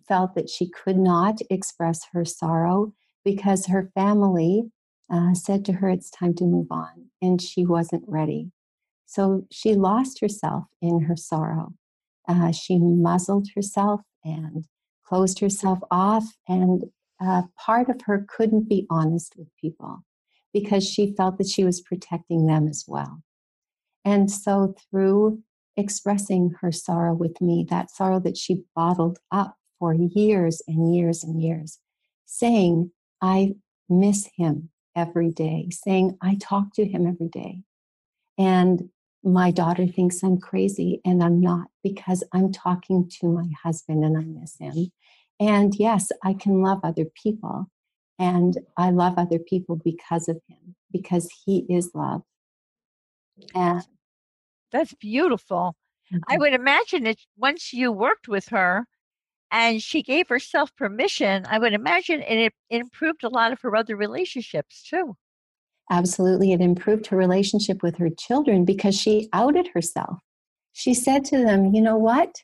felt 0.09 0.35
that 0.35 0.49
she 0.49 0.69
could 0.69 0.99
not 0.99 1.41
express 1.51 2.07
her 2.13 2.25
sorrow 2.25 2.95
because 3.25 3.67
her 3.67 3.91
family 3.95 4.71
uh, 5.13 5.35
said 5.35 5.65
to 5.67 5.75
her, 5.75 5.91
It's 5.91 6.11
time 6.11 6.35
to 6.35 6.45
move 6.45 6.69
on. 6.71 7.11
And 7.21 7.41
she 7.41 7.65
wasn't 7.65 8.05
ready. 8.07 8.51
So 9.07 9.47
she 9.51 9.75
lost 9.75 10.21
herself 10.21 10.65
in 10.81 11.03
her 11.03 11.17
sorrow. 11.17 11.75
Uh, 12.29 12.53
she 12.53 12.79
muzzled 12.79 13.49
herself 13.55 14.01
and 14.25 14.67
closed 15.05 15.41
herself 15.41 15.81
off, 15.91 16.25
and 16.49 16.85
uh, 17.21 17.43
part 17.59 17.89
of 17.89 18.01
her 18.07 18.25
couldn't 18.29 18.69
be 18.69 18.87
honest 18.91 19.35
with 19.37 19.49
people 19.61 20.05
because 20.53 20.89
she 20.89 21.15
felt 21.15 21.39
that 21.39 21.49
she 21.49 21.65
was 21.65 21.81
protecting 21.81 22.47
them 22.47 22.69
as 22.69 22.85
well. 22.87 23.23
And 24.05 24.31
so, 24.31 24.75
through 24.91 25.43
expressing 25.77 26.55
her 26.61 26.73
sorrow 26.73 27.15
with 27.15 27.41
me, 27.41 27.67
that 27.71 27.91
sorrow 27.91 28.21
that 28.21 28.37
she 28.37 28.65
bottled 28.75 29.19
up 29.31 29.57
for 29.79 29.95
years 29.95 30.63
and 30.67 30.95
years 30.95 31.25
and 31.25 31.43
years, 31.43 31.79
saying, 32.27 32.91
I 33.21 33.55
miss 33.89 34.29
him 34.37 34.71
every 34.95 35.31
day, 35.31 35.69
saying, 35.71 36.19
I 36.21 36.37
talk 36.41 36.75
to 36.75 36.85
him 36.85 37.07
every 37.07 37.29
day. 37.29 37.61
And 38.39 38.91
my 39.25 39.51
daughter 39.51 39.87
thinks 39.87 40.23
I'm 40.23 40.39
crazy, 40.39 41.01
and 41.05 41.23
I'm 41.23 41.41
not 41.41 41.69
because 41.83 42.25
I'm 42.33 42.53
talking 42.53 43.09
to 43.21 43.29
my 43.29 43.49
husband 43.63 44.05
and 44.05 44.17
I 44.17 44.25
miss 44.25 44.57
him. 44.59 44.91
And 45.41 45.75
yes, 45.75 46.11
I 46.25 46.35
can 46.35 46.63
love 46.63 46.81
other 46.83 47.07
people. 47.23 47.67
And 48.19 48.59
I 48.77 48.91
love 48.91 49.15
other 49.17 49.39
people 49.39 49.77
because 49.83 50.29
of 50.29 50.41
him, 50.49 50.77
because 50.93 51.29
he 51.45 51.67
is 51.69 51.91
love. 51.95 52.23
And 53.55 53.83
that's 54.71 54.95
beautiful. 54.95 55.75
Mm-hmm. 56.13 56.33
I 56.33 56.39
would 56.39 56.53
imagine 56.53 57.05
that 57.05 57.19
once 57.37 57.73
you 57.73 57.91
worked 57.91 58.29
with 58.29 58.49
her 58.49 58.87
and 59.51 59.83
she 59.83 60.03
gave 60.03 60.29
herself 60.29 60.75
permission, 60.77 61.47
I 61.49 61.59
would 61.59 61.73
imagine 61.73 62.23
it, 62.23 62.53
it 62.71 62.81
improved 62.81 63.25
a 63.25 63.29
lot 63.29 63.53
of 63.53 63.61
her 63.63 63.75
other 63.75 63.97
relationships 63.97 64.83
too. 64.83 65.17
Absolutely. 65.91 66.53
It 66.53 66.61
improved 66.61 67.07
her 67.09 67.17
relationship 67.17 67.83
with 67.83 67.97
her 67.97 68.09
children 68.11 68.65
because 68.65 68.99
she 68.99 69.29
outed 69.33 69.69
herself. 69.75 70.19
She 70.73 70.95
said 70.95 71.25
to 71.27 71.39
them, 71.39 71.75
You 71.75 71.83
know 71.83 71.97
what? 71.97 72.43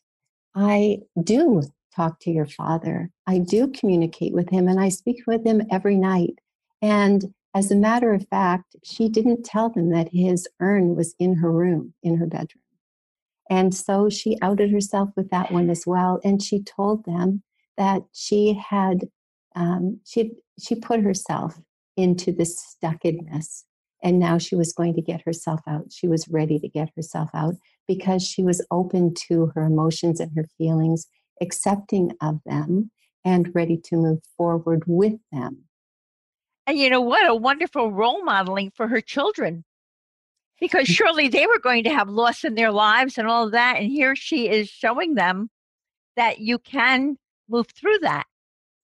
I 0.54 0.98
do 1.22 1.62
talk 1.94 2.20
to 2.20 2.30
your 2.30 2.46
father. 2.46 3.10
I 3.26 3.38
do 3.38 3.68
communicate 3.68 4.32
with 4.32 4.50
him 4.50 4.68
and 4.68 4.78
I 4.78 4.88
speak 4.88 5.22
with 5.26 5.44
him 5.44 5.62
every 5.70 5.96
night. 5.96 6.34
And 6.82 7.34
as 7.54 7.70
a 7.70 7.76
matter 7.76 8.12
of 8.12 8.28
fact, 8.28 8.76
she 8.84 9.08
didn't 9.08 9.44
tell 9.44 9.70
them 9.70 9.90
that 9.90 10.10
his 10.12 10.46
urn 10.60 10.94
was 10.94 11.14
in 11.18 11.36
her 11.36 11.50
room, 11.50 11.94
in 12.02 12.16
her 12.18 12.26
bedroom. 12.26 12.62
And 13.50 13.74
so 13.74 14.08
she 14.10 14.36
outed 14.42 14.70
herself 14.70 15.08
with 15.16 15.30
that 15.30 15.50
one 15.50 15.70
as 15.70 15.86
well. 15.86 16.20
And 16.22 16.42
she 16.42 16.62
told 16.62 17.04
them 17.04 17.42
that 17.76 18.02
she 18.12 18.52
had, 18.52 19.08
um, 19.56 20.00
she, 20.04 20.32
she 20.60 20.74
put 20.74 21.00
herself 21.00 21.58
into 21.98 22.32
this 22.32 22.76
stuckedness. 22.82 23.64
And 24.02 24.20
now 24.20 24.38
she 24.38 24.54
was 24.54 24.72
going 24.72 24.94
to 24.94 25.02
get 25.02 25.22
herself 25.22 25.60
out. 25.66 25.92
She 25.92 26.06
was 26.06 26.28
ready 26.28 26.58
to 26.60 26.68
get 26.68 26.90
herself 26.94 27.28
out 27.34 27.56
because 27.88 28.22
she 28.22 28.44
was 28.44 28.64
open 28.70 29.12
to 29.28 29.46
her 29.54 29.64
emotions 29.64 30.20
and 30.20 30.30
her 30.36 30.46
feelings, 30.56 31.08
accepting 31.42 32.12
of 32.22 32.38
them, 32.46 32.92
and 33.24 33.52
ready 33.54 33.76
to 33.76 33.96
move 33.96 34.20
forward 34.36 34.84
with 34.86 35.14
them. 35.32 35.64
And 36.68 36.78
you 36.78 36.88
know 36.88 37.00
what? 37.00 37.28
A 37.28 37.34
wonderful 37.34 37.90
role 37.90 38.22
modeling 38.24 38.70
for 38.70 38.86
her 38.86 39.00
children 39.00 39.64
because 40.60 40.86
mm. 40.86 40.92
surely 40.92 41.28
they 41.28 41.46
were 41.46 41.58
going 41.58 41.82
to 41.84 41.90
have 41.90 42.08
loss 42.08 42.44
in 42.44 42.54
their 42.54 42.70
lives 42.70 43.18
and 43.18 43.26
all 43.26 43.46
of 43.46 43.52
that. 43.52 43.78
And 43.78 43.90
here 43.90 44.14
she 44.14 44.48
is 44.48 44.68
showing 44.68 45.14
them 45.14 45.50
that 46.16 46.38
you 46.38 46.58
can 46.58 47.16
move 47.48 47.66
through 47.68 47.98
that. 48.02 48.26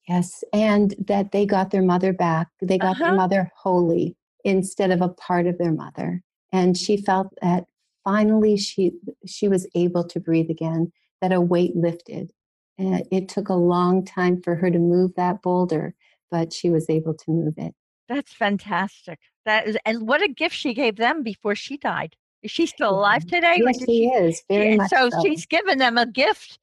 Yes, 0.09 0.45
and 0.53 0.95
that 1.07 1.33
they 1.33 1.47
got 1.47 1.71
their 1.71 1.83
mother 1.83 2.13
back. 2.13 2.49
They 2.61 2.79
got 2.79 2.97
uh-huh. 2.97 3.05
their 3.05 3.15
mother 3.15 3.51
wholly 3.57 4.17
instead 4.45 4.91
of 4.91 5.01
a 5.01 5.09
part 5.09 5.47
of 5.47 5.57
their 5.59 5.73
mother. 5.73 6.23
And 6.53 6.77
she 6.77 6.97
felt 6.99 7.29
that 7.41 7.65
finally 8.05 8.57
she 8.57 8.93
she 9.27 9.49
was 9.49 9.67
able 9.75 10.05
to 10.05 10.21
breathe 10.21 10.51
again, 10.51 10.93
that 11.21 11.33
a 11.33 11.41
weight 11.41 11.75
lifted. 11.75 12.31
And 12.77 13.07
it 13.11 13.29
took 13.29 13.49
a 13.49 13.55
long 13.55 14.05
time 14.05 14.43
for 14.43 14.57
her 14.57 14.71
to 14.71 14.79
move 14.79 15.13
that 15.17 15.43
boulder, 15.43 15.95
but 16.31 16.53
she 16.53 16.71
was 16.71 16.91
able 16.91 17.15
to 17.15 17.31
move 17.31 17.55
it. 17.57 17.75
That's 18.09 18.33
fantastic. 18.33 19.19
That 19.47 19.67
is, 19.67 19.79
and 19.87 20.07
what 20.07 20.23
a 20.23 20.29
gift 20.29 20.55
she 20.55 20.75
gave 20.75 20.97
them 20.97 21.23
before 21.23 21.55
she 21.55 21.77
died. 21.77 22.17
Is 22.43 22.51
she 22.51 22.67
still 22.67 22.91
alive 22.91 23.25
today? 23.27 23.61
Yes, 23.65 23.79
she, 23.79 23.85
she, 23.87 24.07
is. 24.07 24.43
Very 24.51 24.77
much 24.77 24.91
so, 24.91 25.09
so. 25.09 25.23
She's 25.23 25.47
given 25.47 25.79
them 25.79 25.97
a 25.97 26.05
gift, 26.05 26.59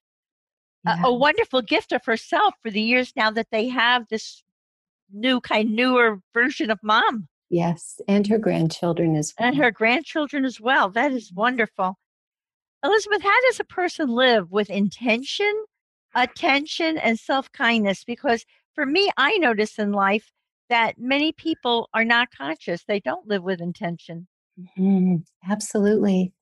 yes. 0.86 1.00
a, 1.04 1.08
a, 1.08 1.14
wonderful 1.14 1.62
gift 1.62 1.92
of 1.92 2.06
herself 2.06 2.54
for 2.62 2.72
the 2.72 2.82
years 2.82 3.14
now 3.16 3.32
that 3.32 3.48
they 3.52 3.68
have 3.68 4.08
this 4.10 4.44
new 5.14 5.42
kind, 5.42 5.76
newer 5.76 6.20
version 6.34 6.72
of 6.72 6.80
mom. 6.84 7.28
Yes, 7.50 8.00
and 8.08 8.28
her 8.28 8.38
grandchildren 8.38 9.16
as 9.16 9.34
well. 9.38 9.48
And 9.48 9.58
her 9.58 9.72
grandchildren 9.72 10.46
as 10.46 10.62
well. 10.62 10.90
That 10.90 11.12
is 11.12 11.34
wonderful. 11.34 11.98
Elizabeth, 12.84 13.22
how 13.22 13.42
does 13.42 13.60
a 13.60 13.66
person 13.66 14.10
live 14.10 14.52
with 14.52 14.70
intention, 14.70 15.66
attention, 16.16 16.98
and 16.98 17.20
self 17.20 17.52
kindness? 17.52 18.04
Because 18.04 18.46
for 18.74 18.86
me, 18.86 19.12
I 19.18 19.38
notice 19.38 19.78
in 19.78 19.92
life 19.92 20.32
that 20.70 20.98
many 20.98 21.34
people 21.34 21.90
are 21.94 22.06
not 22.06 22.30
conscious. 22.36 22.84
They 22.88 23.02
don't 23.02 23.28
live 23.28 23.44
with 23.44 23.62
intention. 23.62 24.28
Mm-hmm. 24.78 25.18
Absolutely. 25.50 26.34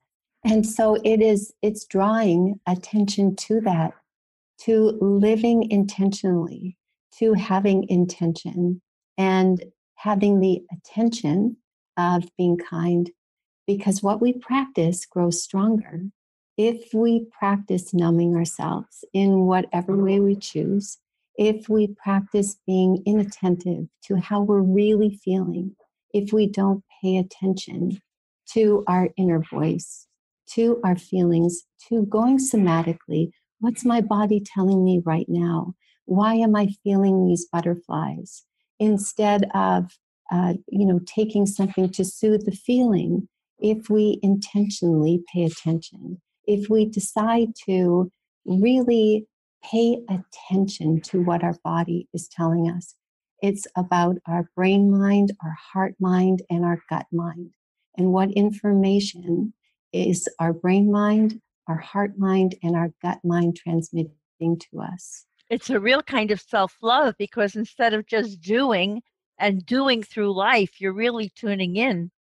And 0.46 0.66
so 0.66 0.98
it 1.04 1.22
is, 1.22 1.54
it's 1.62 1.86
drawing 1.86 2.60
attention 2.68 3.36
to 3.36 3.60
that, 3.62 3.94
to 4.62 4.98
living 5.02 5.72
intentionally, 5.72 6.78
to 7.18 7.34
having 7.34 7.88
intention 7.90 8.82
and 9.18 9.64
having 9.96 10.40
the 10.40 10.64
attention 10.72 11.58
of 11.98 12.24
being 12.38 12.58
kind. 12.58 13.12
Because 13.68 14.02
what 14.02 14.22
we 14.22 14.34
practice 14.34 15.06
grows 15.06 15.44
stronger. 15.44 16.02
If 16.58 16.94
we 16.94 17.26
practice 17.38 17.94
numbing 17.94 18.36
ourselves 18.36 19.06
in 19.14 19.46
whatever 19.46 19.96
way 19.96 20.20
we 20.20 20.36
choose, 20.36 20.98
if 21.38 21.70
we 21.70 21.88
practice 21.88 22.58
being 22.68 23.02
inattentive 23.06 23.88
to 24.06 24.16
how 24.18 24.42
we're 24.42 24.62
really 24.62 25.20
feeling, 25.24 25.76
if 26.14 26.34
we 26.34 26.48
don't 26.48 26.84
pay 27.02 27.18
attention 27.18 28.02
to 28.54 28.84
our 28.88 29.10
inner 29.16 29.40
voice, 29.40 30.08
to 30.48 30.82
our 30.84 30.98
feelings, 30.98 31.64
to 31.88 32.06
going 32.08 32.40
somatically, 32.40 33.32
what's 33.60 33.86
my 33.86 34.02
body 34.02 34.42
telling 34.44 34.84
me 34.84 35.02
right 35.06 35.28
now? 35.28 35.74
Why 36.06 36.36
am 36.36 36.56
I 36.56 36.70
feeling 36.84 37.28
these 37.28 37.48
butterflies? 37.52 38.44
Instead 38.80 39.46
of, 39.54 39.98
uh, 40.32 40.54
you 40.68 40.86
know, 40.86 41.00
taking 41.06 41.46
something 41.46 41.90
to 41.92 42.06
soothe 42.06 42.46
the 42.46 42.52
feeling, 42.52 43.28
if 43.60 43.90
we 43.90 44.20
intentionally 44.24 45.24
pay 45.34 45.44
attention, 45.44 46.22
if 46.46 46.70
we 46.70 46.86
decide 46.86 47.50
to 47.66 48.12
really 48.46 49.28
pay 49.64 50.02
attention 50.10 51.02
to 51.02 51.22
what 51.22 51.44
our 51.44 51.56
body 51.64 52.08
is 52.14 52.28
telling 52.28 52.70
us. 52.70 52.96
It's 53.42 53.68
about 53.76 54.18
our 54.26 54.50
brain 54.56 54.92
mind, 54.92 55.32
our 55.44 55.56
heart 55.74 55.96
mind, 56.00 56.42
and 56.50 56.66
our 56.66 56.80
gut 56.90 57.06
mind. 57.12 57.52
And 57.98 58.12
what 58.12 58.32
information 58.32 59.54
is 59.92 60.28
our 60.40 60.54
brain 60.54 60.92
mind, 60.92 61.42
our 61.70 61.78
heart 61.78 62.18
mind, 62.18 62.56
and 62.62 62.76
our 62.76 62.92
gut 63.02 63.20
mind 63.24 63.56
transmitting 63.56 64.12
to 64.42 64.82
us? 64.82 65.26
It's 65.50 65.70
a 65.70 65.80
real 65.80 66.04
kind 66.04 66.32
of 66.32 66.42
self 66.42 66.76
love 66.82 67.16
because 67.18 67.56
instead 67.56 67.94
of 67.94 68.06
just 68.06 68.42
doing 68.42 69.02
and 69.40 69.66
doing 69.66 70.04
through 70.04 70.34
life, 70.34 70.82
you're 70.82 70.94
really 70.94 71.32
tuning 71.36 71.78
in 71.78 72.12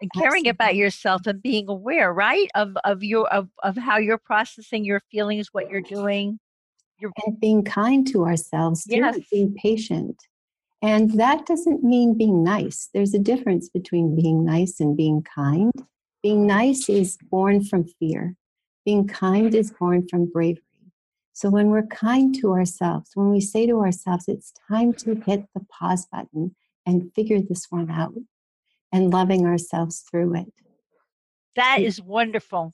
and 0.00 0.10
caring 0.14 0.46
Absolutely. 0.46 0.50
about 0.50 0.74
yourself 0.74 1.26
and 1.26 1.42
being 1.42 1.68
aware 1.68 2.12
right 2.12 2.50
of 2.54 2.76
of 2.84 3.04
your 3.04 3.28
of, 3.32 3.48
of 3.62 3.76
how 3.76 3.98
you're 3.98 4.18
processing 4.18 4.84
your 4.84 5.00
feelings 5.10 5.48
what 5.52 5.68
you're 5.68 5.82
doing 5.82 6.38
you're 7.00 7.12
and 7.26 7.40
being 7.40 7.64
kind 7.64 8.06
to 8.08 8.24
ourselves 8.24 8.84
too, 8.84 8.96
yes. 8.96 9.18
being 9.30 9.54
patient. 9.54 10.16
And 10.82 11.18
that 11.18 11.46
doesn't 11.46 11.84
mean 11.84 12.16
being 12.16 12.42
nice. 12.42 12.88
There's 12.94 13.14
a 13.14 13.18
difference 13.18 13.68
between 13.68 14.16
being 14.16 14.44
nice 14.44 14.80
and 14.80 14.96
being 14.96 15.22
kind. 15.22 15.72
Being 16.22 16.46
nice 16.46 16.88
is 16.88 17.18
born 17.30 17.64
from 17.64 17.84
fear. 17.98 18.34
Being 18.84 19.06
kind 19.06 19.54
is 19.54 19.72
born 19.72 20.08
from 20.08 20.26
bravery. 20.26 20.62
So 21.32 21.48
when 21.48 21.68
we're 21.68 21.86
kind 21.86 22.34
to 22.40 22.52
ourselves, 22.52 23.12
when 23.14 23.30
we 23.30 23.40
say 23.40 23.66
to 23.66 23.80
ourselves, 23.80 24.26
it's 24.28 24.52
time 24.68 24.92
to 24.94 25.14
hit 25.14 25.46
the 25.54 25.64
pause 25.70 26.06
button 26.06 26.54
and 26.86 27.10
figure 27.14 27.40
this 27.40 27.66
one 27.70 27.90
out 27.90 28.14
and 28.92 29.12
loving 29.12 29.46
ourselves 29.46 30.04
through 30.10 30.34
it. 30.34 30.52
That 31.56 31.80
is 31.80 32.00
wonderful. 32.00 32.72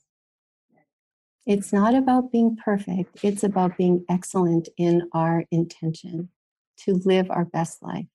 It's 1.45 1.71
not 1.71 1.95
about 1.95 2.31
being 2.31 2.57
perfect, 2.57 3.19
it's 3.23 3.43
about 3.43 3.77
being 3.77 4.03
excellent 4.09 4.67
in 4.77 5.07
our 5.13 5.45
intention 5.49 6.29
to 6.79 6.95
live 7.05 7.31
our 7.31 7.45
best 7.45 7.81
life. 7.81 8.07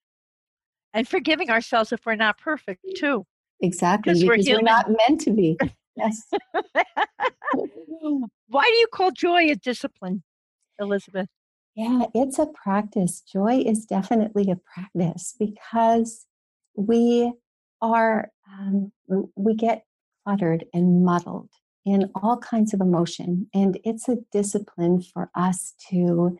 And 0.92 1.08
forgiving 1.08 1.48
ourselves 1.48 1.92
if 1.92 2.04
we're 2.04 2.14
not 2.14 2.36
perfect, 2.36 2.84
too. 2.96 3.24
Exactly, 3.62 4.12
because 4.12 4.24
we're, 4.48 4.56
we're 4.56 4.62
not 4.62 4.90
meant 4.90 5.22
to 5.22 5.30
be. 5.30 5.56
Yes. 5.96 6.22
Why 8.48 8.64
do 8.66 8.74
you 8.74 8.86
call 8.92 9.10
joy 9.10 9.50
a 9.50 9.56
discipline, 9.56 10.22
Elizabeth? 10.78 11.28
Yeah, 11.74 12.06
it's 12.14 12.38
a 12.38 12.46
practice. 12.46 13.22
Joy 13.22 13.62
is 13.64 13.86
definitely 13.86 14.50
a 14.50 14.56
practice 14.56 15.34
because 15.38 16.26
we 16.76 17.32
are, 17.80 18.30
um, 18.52 18.92
we 19.36 19.54
get 19.54 19.84
cluttered 20.24 20.64
and 20.72 21.04
muddled 21.04 21.48
in 21.84 22.10
all 22.14 22.36
kinds 22.38 22.72
of 22.72 22.80
emotion 22.80 23.48
and 23.54 23.78
it's 23.84 24.08
a 24.08 24.18
discipline 24.30 25.02
for 25.02 25.30
us 25.34 25.74
to 25.90 26.38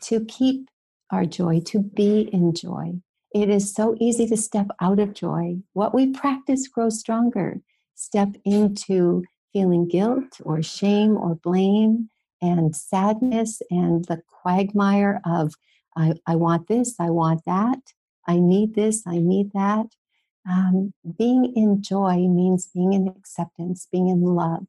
to 0.00 0.24
keep 0.26 0.68
our 1.10 1.24
joy 1.24 1.60
to 1.60 1.80
be 1.80 2.28
in 2.32 2.54
joy 2.54 2.92
it 3.34 3.48
is 3.48 3.74
so 3.74 3.96
easy 3.98 4.26
to 4.26 4.36
step 4.36 4.68
out 4.80 5.00
of 5.00 5.12
joy 5.12 5.56
what 5.72 5.92
we 5.92 6.06
practice 6.12 6.68
grows 6.68 7.00
stronger 7.00 7.60
step 8.00 8.28
into 8.44 9.24
feeling 9.52 9.88
guilt 9.88 10.40
or 10.44 10.62
shame 10.62 11.16
or 11.16 11.34
blame 11.34 12.08
and 12.40 12.74
sadness 12.74 13.60
and 13.70 14.04
the 14.06 14.22
quagmire 14.28 15.20
of 15.24 15.54
I, 15.96 16.14
I 16.26 16.36
want 16.36 16.68
this 16.68 16.94
i 16.98 17.10
want 17.10 17.44
that 17.46 17.80
i 18.26 18.38
need 18.38 18.74
this 18.74 19.02
i 19.06 19.18
need 19.18 19.52
that 19.52 19.86
um, 20.48 20.92
being 21.18 21.52
in 21.54 21.82
joy 21.82 22.16
means 22.28 22.68
being 22.72 22.92
in 22.92 23.08
acceptance, 23.08 23.86
being 23.90 24.08
in 24.08 24.22
love. 24.22 24.66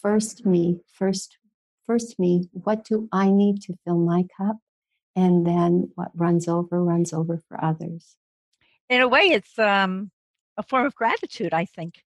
First 0.00 0.44
me, 0.44 0.80
first, 0.92 1.38
first 1.86 2.18
me. 2.18 2.48
What 2.52 2.84
do 2.84 3.08
I 3.12 3.30
need 3.30 3.62
to 3.62 3.78
fill 3.84 3.98
my 3.98 4.26
cup? 4.36 4.56
And 5.14 5.46
then 5.46 5.90
what 5.94 6.10
runs 6.14 6.48
over, 6.48 6.82
runs 6.82 7.12
over 7.12 7.40
for 7.48 7.62
others. 7.62 8.16
In 8.88 9.00
a 9.00 9.08
way, 9.08 9.22
it's 9.22 9.58
um, 9.58 10.10
a 10.56 10.62
form 10.62 10.86
of 10.86 10.94
gratitude, 10.94 11.54
I 11.54 11.64
think. 11.64 12.02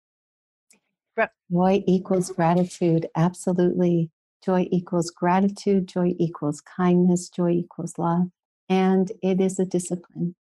Joy 1.51 1.85
equals 1.87 2.31
gratitude, 2.31 3.07
absolutely. 3.15 4.11
Joy 4.45 4.69
equals 4.71 5.11
gratitude, 5.11 5.87
joy 5.87 6.15
equals 6.19 6.61
kindness, 6.61 7.29
joy 7.29 7.51
equals 7.51 7.99
love, 7.99 8.29
and 8.69 9.13
it 9.23 9.41
is 9.41 9.59
a 9.59 9.65
discipline. 9.65 10.35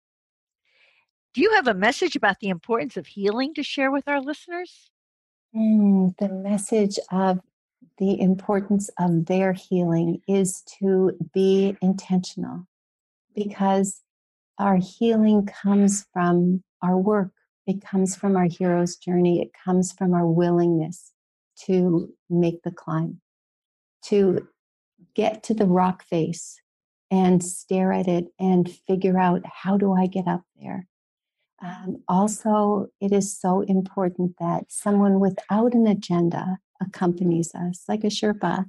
Do 1.34 1.40
you 1.40 1.52
have 1.54 1.66
a 1.66 1.74
message 1.74 2.14
about 2.14 2.40
the 2.40 2.48
importance 2.48 2.96
of 2.96 3.06
healing 3.06 3.54
to 3.54 3.62
share 3.62 3.90
with 3.90 4.06
our 4.06 4.20
listeners? 4.20 4.90
Mm, 5.54 6.16
the 6.18 6.28
message 6.28 6.98
of 7.10 7.40
the 7.98 8.20
importance 8.20 8.90
of 8.98 9.26
their 9.26 9.52
healing 9.52 10.20
is 10.28 10.62
to 10.78 11.12
be 11.32 11.76
intentional 11.80 12.66
because 13.34 14.02
our 14.58 14.76
healing 14.76 15.46
comes 15.46 16.06
from 16.12 16.62
our 16.82 16.96
work, 16.96 17.32
it 17.68 17.84
comes 17.84 18.16
from 18.16 18.34
our 18.34 18.46
hero's 18.46 18.96
journey, 18.96 19.42
it 19.42 19.50
comes 19.52 19.92
from 19.92 20.14
our 20.14 20.26
willingness 20.26 21.12
to 21.66 22.12
make 22.30 22.62
the 22.62 22.70
climb, 22.70 23.20
to 24.06 24.48
get 25.14 25.42
to 25.42 25.54
the 25.54 25.66
rock 25.66 26.02
face 26.02 26.62
and 27.10 27.44
stare 27.44 27.92
at 27.92 28.08
it 28.08 28.28
and 28.40 28.70
figure 28.86 29.18
out 29.18 29.42
how 29.44 29.76
do 29.76 29.92
I 29.92 30.06
get 30.06 30.26
up 30.26 30.42
there. 30.58 30.86
Um, 31.62 32.02
also, 32.08 32.86
it 33.02 33.12
is 33.12 33.38
so 33.38 33.60
important 33.60 34.36
that 34.38 34.64
someone 34.68 35.20
without 35.20 35.74
an 35.74 35.86
agenda 35.86 36.58
accompanies 36.80 37.54
us, 37.54 37.84
like 37.86 38.02
a 38.02 38.06
Sherpa, 38.06 38.64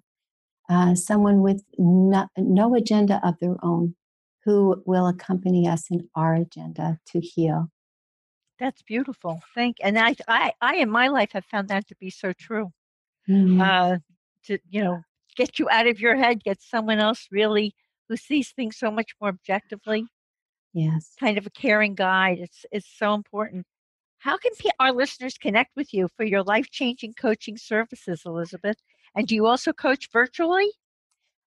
uh, 0.70 0.96
someone 0.96 1.42
with 1.42 1.64
no, 1.78 2.28
no 2.38 2.76
agenda 2.76 3.22
of 3.24 3.36
their 3.40 3.56
own 3.64 3.96
who 4.44 4.84
will 4.86 5.08
accompany 5.08 5.70
us 5.70 5.86
in 5.90 6.10
our 6.16 6.36
agenda 6.36 7.00
to 7.08 7.22
heal. 7.22 7.70
That's 8.60 8.82
beautiful. 8.82 9.42
Thank 9.56 9.78
and 9.82 9.98
I, 9.98 10.16
I, 10.28 10.54
I 10.62 10.76
in 10.78 10.90
my 10.90 11.08
life 11.08 11.32
have 11.32 11.46
found 11.46 11.70
that 11.70 11.88
to 11.88 11.96
be 11.96 12.10
so 12.10 12.34
true. 12.34 12.72
Mm-hmm. 13.28 13.62
Uh, 13.62 13.98
to 14.46 14.60
you 14.70 14.84
know, 14.84 15.02
get 15.36 15.60
you 15.60 15.70
out 15.70 15.88
of 15.88 16.00
your 16.00 16.16
head, 16.16 16.44
get 16.44 16.62
someone 16.62 17.00
else 17.00 17.28
really 17.32 17.74
who 18.10 18.18
sees 18.18 18.52
things 18.52 18.78
so 18.78 18.92
much 18.92 19.12
more 19.22 19.30
objectively. 19.30 20.06
Yes, 20.74 21.14
kind 21.20 21.38
of 21.38 21.46
a 21.46 21.52
caring 21.52 21.96
guide. 21.96 22.40
It's 22.40 22.66
it's 22.72 22.90
so 22.98 23.14
important. 23.14 23.66
How 24.20 24.38
can 24.38 24.52
our 24.80 24.92
listeners 24.92 25.38
connect 25.38 25.72
with 25.78 25.94
you 25.94 26.10
for 26.18 26.26
your 26.26 26.44
life 26.44 26.70
changing 26.70 27.14
coaching 27.14 27.58
services, 27.58 28.24
Elizabeth? 28.26 28.76
And 29.16 29.26
do 29.26 29.36
you 29.36 29.46
also 29.46 29.72
coach 29.72 30.10
virtually? 30.12 30.70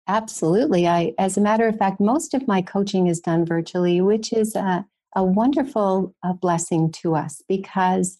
Absolutely. 0.08 0.88
I, 0.88 1.12
as 1.18 1.36
a 1.36 1.40
matter 1.40 1.68
of 1.68 1.76
fact, 1.76 2.00
most 2.00 2.34
of 2.34 2.48
my 2.48 2.62
coaching 2.62 3.06
is 3.06 3.20
done 3.20 3.44
virtually, 3.44 4.00
which 4.00 4.32
is 4.32 4.56
a, 4.56 4.86
a 5.14 5.24
wonderful 5.24 6.14
uh, 6.22 6.32
blessing 6.32 6.90
to 6.90 7.14
us 7.14 7.42
because 7.48 8.18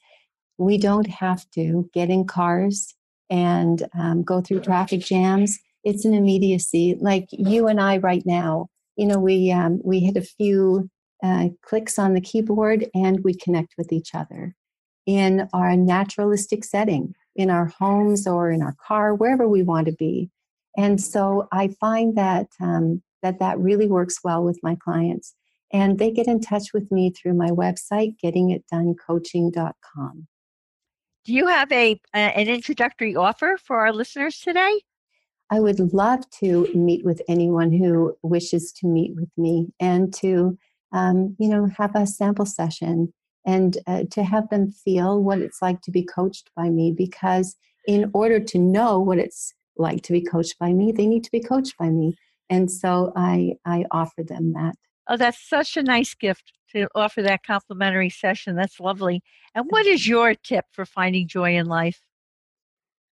we 0.58 0.78
don't 0.78 1.08
have 1.08 1.48
to 1.50 1.88
get 1.92 2.10
in 2.10 2.26
cars 2.26 2.94
and 3.30 3.88
um, 3.98 4.22
go 4.22 4.40
through 4.40 4.60
traffic 4.60 5.00
jams. 5.00 5.58
It's 5.84 6.04
an 6.04 6.14
immediacy, 6.14 6.96
like 7.00 7.26
you 7.30 7.66
and 7.66 7.80
I 7.80 7.98
right 7.98 8.22
now. 8.24 8.68
You 8.96 9.06
know, 9.06 9.18
we 9.18 9.50
um, 9.50 9.80
we 9.84 10.00
hit 10.00 10.16
a 10.16 10.22
few 10.22 10.90
uh, 11.22 11.48
clicks 11.62 11.98
on 11.98 12.14
the 12.14 12.20
keyboard 12.20 12.86
and 12.94 13.24
we 13.24 13.34
connect 13.34 13.74
with 13.78 13.92
each 13.92 14.14
other 14.14 14.54
in 15.06 15.48
our 15.52 15.76
naturalistic 15.76 16.64
setting, 16.64 17.14
in 17.34 17.50
our 17.50 17.66
homes 17.66 18.26
or 18.26 18.50
in 18.50 18.62
our 18.62 18.76
car, 18.86 19.14
wherever 19.14 19.48
we 19.48 19.62
want 19.62 19.86
to 19.86 19.92
be. 19.92 20.30
And 20.76 21.00
so 21.00 21.48
I 21.52 21.68
find 21.80 22.16
that 22.16 22.48
um, 22.60 23.02
that 23.22 23.38
that 23.38 23.58
really 23.58 23.86
works 23.86 24.18
well 24.22 24.44
with 24.44 24.58
my 24.62 24.76
clients. 24.76 25.34
And 25.72 25.98
they 25.98 26.10
get 26.10 26.26
in 26.26 26.40
touch 26.40 26.74
with 26.74 26.92
me 26.92 27.10
through 27.10 27.34
my 27.34 27.50
website, 27.50 28.16
gettingitdonecoaching.com. 28.22 30.26
Do 31.24 31.32
you 31.32 31.46
have 31.46 31.70
a, 31.70 32.00
an 32.12 32.48
introductory 32.48 33.14
offer 33.14 33.56
for 33.56 33.78
our 33.78 33.92
listeners 33.92 34.40
today? 34.40 34.82
I 35.50 35.60
would 35.60 35.92
love 35.92 36.28
to 36.40 36.66
meet 36.74 37.04
with 37.04 37.22
anyone 37.28 37.72
who 37.72 38.16
wishes 38.22 38.72
to 38.80 38.86
meet 38.86 39.14
with 39.14 39.30
me 39.36 39.68
and 39.78 40.12
to, 40.14 40.58
um, 40.92 41.36
you 41.38 41.48
know, 41.48 41.68
have 41.76 41.94
a 41.94 42.06
sample 42.06 42.46
session 42.46 43.12
and 43.46 43.78
uh, 43.86 44.04
to 44.12 44.24
have 44.24 44.48
them 44.48 44.70
feel 44.70 45.22
what 45.22 45.38
it's 45.38 45.62
like 45.62 45.80
to 45.82 45.90
be 45.90 46.02
coached 46.02 46.50
by 46.56 46.70
me. 46.70 46.90
Because 46.90 47.54
in 47.86 48.10
order 48.14 48.40
to 48.40 48.58
know 48.58 48.98
what 48.98 49.18
it's 49.18 49.52
like 49.76 50.02
to 50.02 50.12
be 50.12 50.22
coached 50.22 50.58
by 50.58 50.72
me, 50.72 50.90
they 50.90 51.06
need 51.06 51.24
to 51.24 51.30
be 51.30 51.40
coached 51.40 51.76
by 51.78 51.90
me. 51.90 52.16
And 52.50 52.70
so 52.70 53.12
I, 53.14 53.54
I 53.64 53.84
offer 53.90 54.22
them 54.22 54.54
that. 54.54 54.74
Oh, 55.08 55.16
that's 55.16 55.48
such 55.48 55.76
a 55.76 55.82
nice 55.82 56.14
gift 56.14 56.52
to 56.70 56.88
offer 56.94 57.22
that 57.22 57.44
complimentary 57.44 58.10
session. 58.10 58.56
That's 58.56 58.80
lovely. 58.80 59.22
And 59.54 59.66
what 59.68 59.86
is 59.86 60.06
your 60.06 60.34
tip 60.34 60.66
for 60.70 60.86
finding 60.86 61.28
joy 61.28 61.56
in 61.56 61.66
life? 61.66 62.00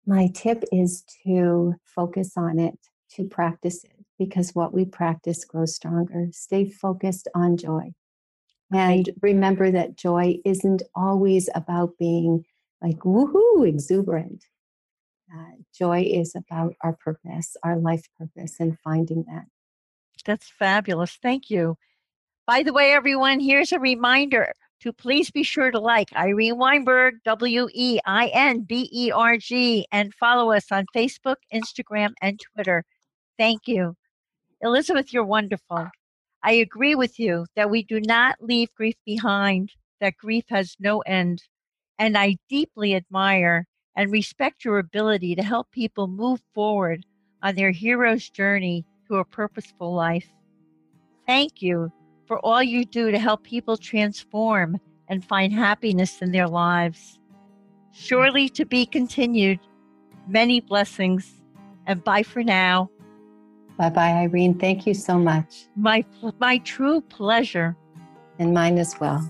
My 0.06 0.28
tip 0.34 0.64
is 0.72 1.04
to 1.24 1.76
focus 1.84 2.34
on 2.38 2.60
it, 2.60 2.78
to 3.12 3.26
practice 3.26 3.84
it, 3.84 4.06
because 4.20 4.54
what 4.54 4.74
we 4.74 4.86
practice 4.86 5.46
grows 5.46 5.76
stronger. 5.76 6.28
Stay 6.32 6.70
focused 6.70 7.28
on 7.34 7.58
joy. 7.58 7.92
And 8.72 9.10
remember 9.22 9.72
that 9.72 9.96
joy 9.96 10.38
isn't 10.44 10.84
always 10.96 11.50
about 11.56 11.98
being 11.98 12.44
like 12.82 13.00
woohoo 13.00 13.68
exuberant. 13.68 14.44
Uh, 15.34 15.56
joy 15.74 16.02
is 16.02 16.36
about 16.36 16.74
our 16.82 16.94
purpose, 16.94 17.56
our 17.64 17.78
life 17.78 18.08
purpose, 18.18 18.56
and 18.60 18.78
finding 18.80 19.24
that. 19.28 19.46
That's 20.26 20.48
fabulous. 20.50 21.18
Thank 21.22 21.50
you. 21.50 21.78
By 22.48 22.64
the 22.64 22.74
way, 22.74 22.92
everyone, 22.92 23.40
here's 23.40 23.72
a 23.72 23.80
reminder 23.80 24.52
to 24.82 24.94
please 24.94 25.32
be 25.32 25.44
sure 25.44 25.72
to 25.72 25.80
like 25.80 26.10
Irene 26.16 26.58
Weinberg, 26.58 27.16
W 27.24 27.68
E 27.74 28.00
I 28.06 28.28
N 28.28 28.62
B 28.62 28.90
E 28.92 29.12
R 29.12 29.38
G, 29.38 29.88
and 29.92 30.14
follow 30.14 30.52
us 30.52 30.72
on 30.72 30.86
Facebook, 30.96 31.38
Instagram, 31.54 32.14
and 32.22 32.40
Twitter. 32.40 32.84
Thank 33.38 33.68
you. 33.68 33.96
Elizabeth, 34.62 35.14
you're 35.14 35.24
wonderful. 35.24 35.90
I 36.44 36.52
agree 36.54 36.96
with 36.96 37.20
you 37.20 37.48
that 37.56 37.70
we 37.70 37.84
do 37.84 38.00
not 38.00 38.36
leave 38.40 38.74
grief 38.76 38.96
behind, 39.06 39.72
that 40.00 40.18
grief 40.18 40.46
has 40.50 40.76
no 40.80 41.00
end. 41.02 41.44
And 41.98 42.18
I 42.18 42.38
deeply 42.50 42.94
admire 42.94 43.66
and 43.96 44.12
respect 44.12 44.66
your 44.66 44.78
ability 44.78 45.36
to 45.36 45.44
help 45.44 45.72
people 45.72 46.08
move 46.08 46.42
forward 46.54 47.06
on 47.42 47.56
their 47.56 47.72
hero's 47.72 48.30
journey 48.30 48.86
to 49.08 49.16
a 49.16 49.26
purposeful 49.26 49.94
life. 49.94 50.32
Thank 51.28 51.62
you 51.62 51.92
for 52.28 52.40
all 52.40 52.62
you 52.62 52.86
do 52.86 53.12
to 53.12 53.20
help 53.20 53.44
people 53.44 53.78
transform 53.78 54.80
and 55.08 55.24
find 55.24 55.54
happiness 55.54 56.22
in 56.22 56.32
their 56.32 56.48
lives. 56.48 57.20
Surely 57.92 58.50
to 58.50 58.66
be 58.66 58.86
continued. 58.86 59.60
Many 60.28 60.60
blessings. 60.60 61.42
And 61.86 62.04
bye 62.04 62.24
for 62.24 62.44
now. 62.44 62.90
Bye 63.78 63.90
bye, 63.90 64.12
Irene. 64.12 64.58
Thank 64.58 64.88
you 64.88 64.94
so 64.94 65.20
much. 65.20 65.66
My, 65.76 66.04
my 66.40 66.58
true 66.60 67.02
pleasure. 67.02 67.76
And 68.40 68.54
mine 68.54 68.78
as 68.78 69.00
well. 69.00 69.30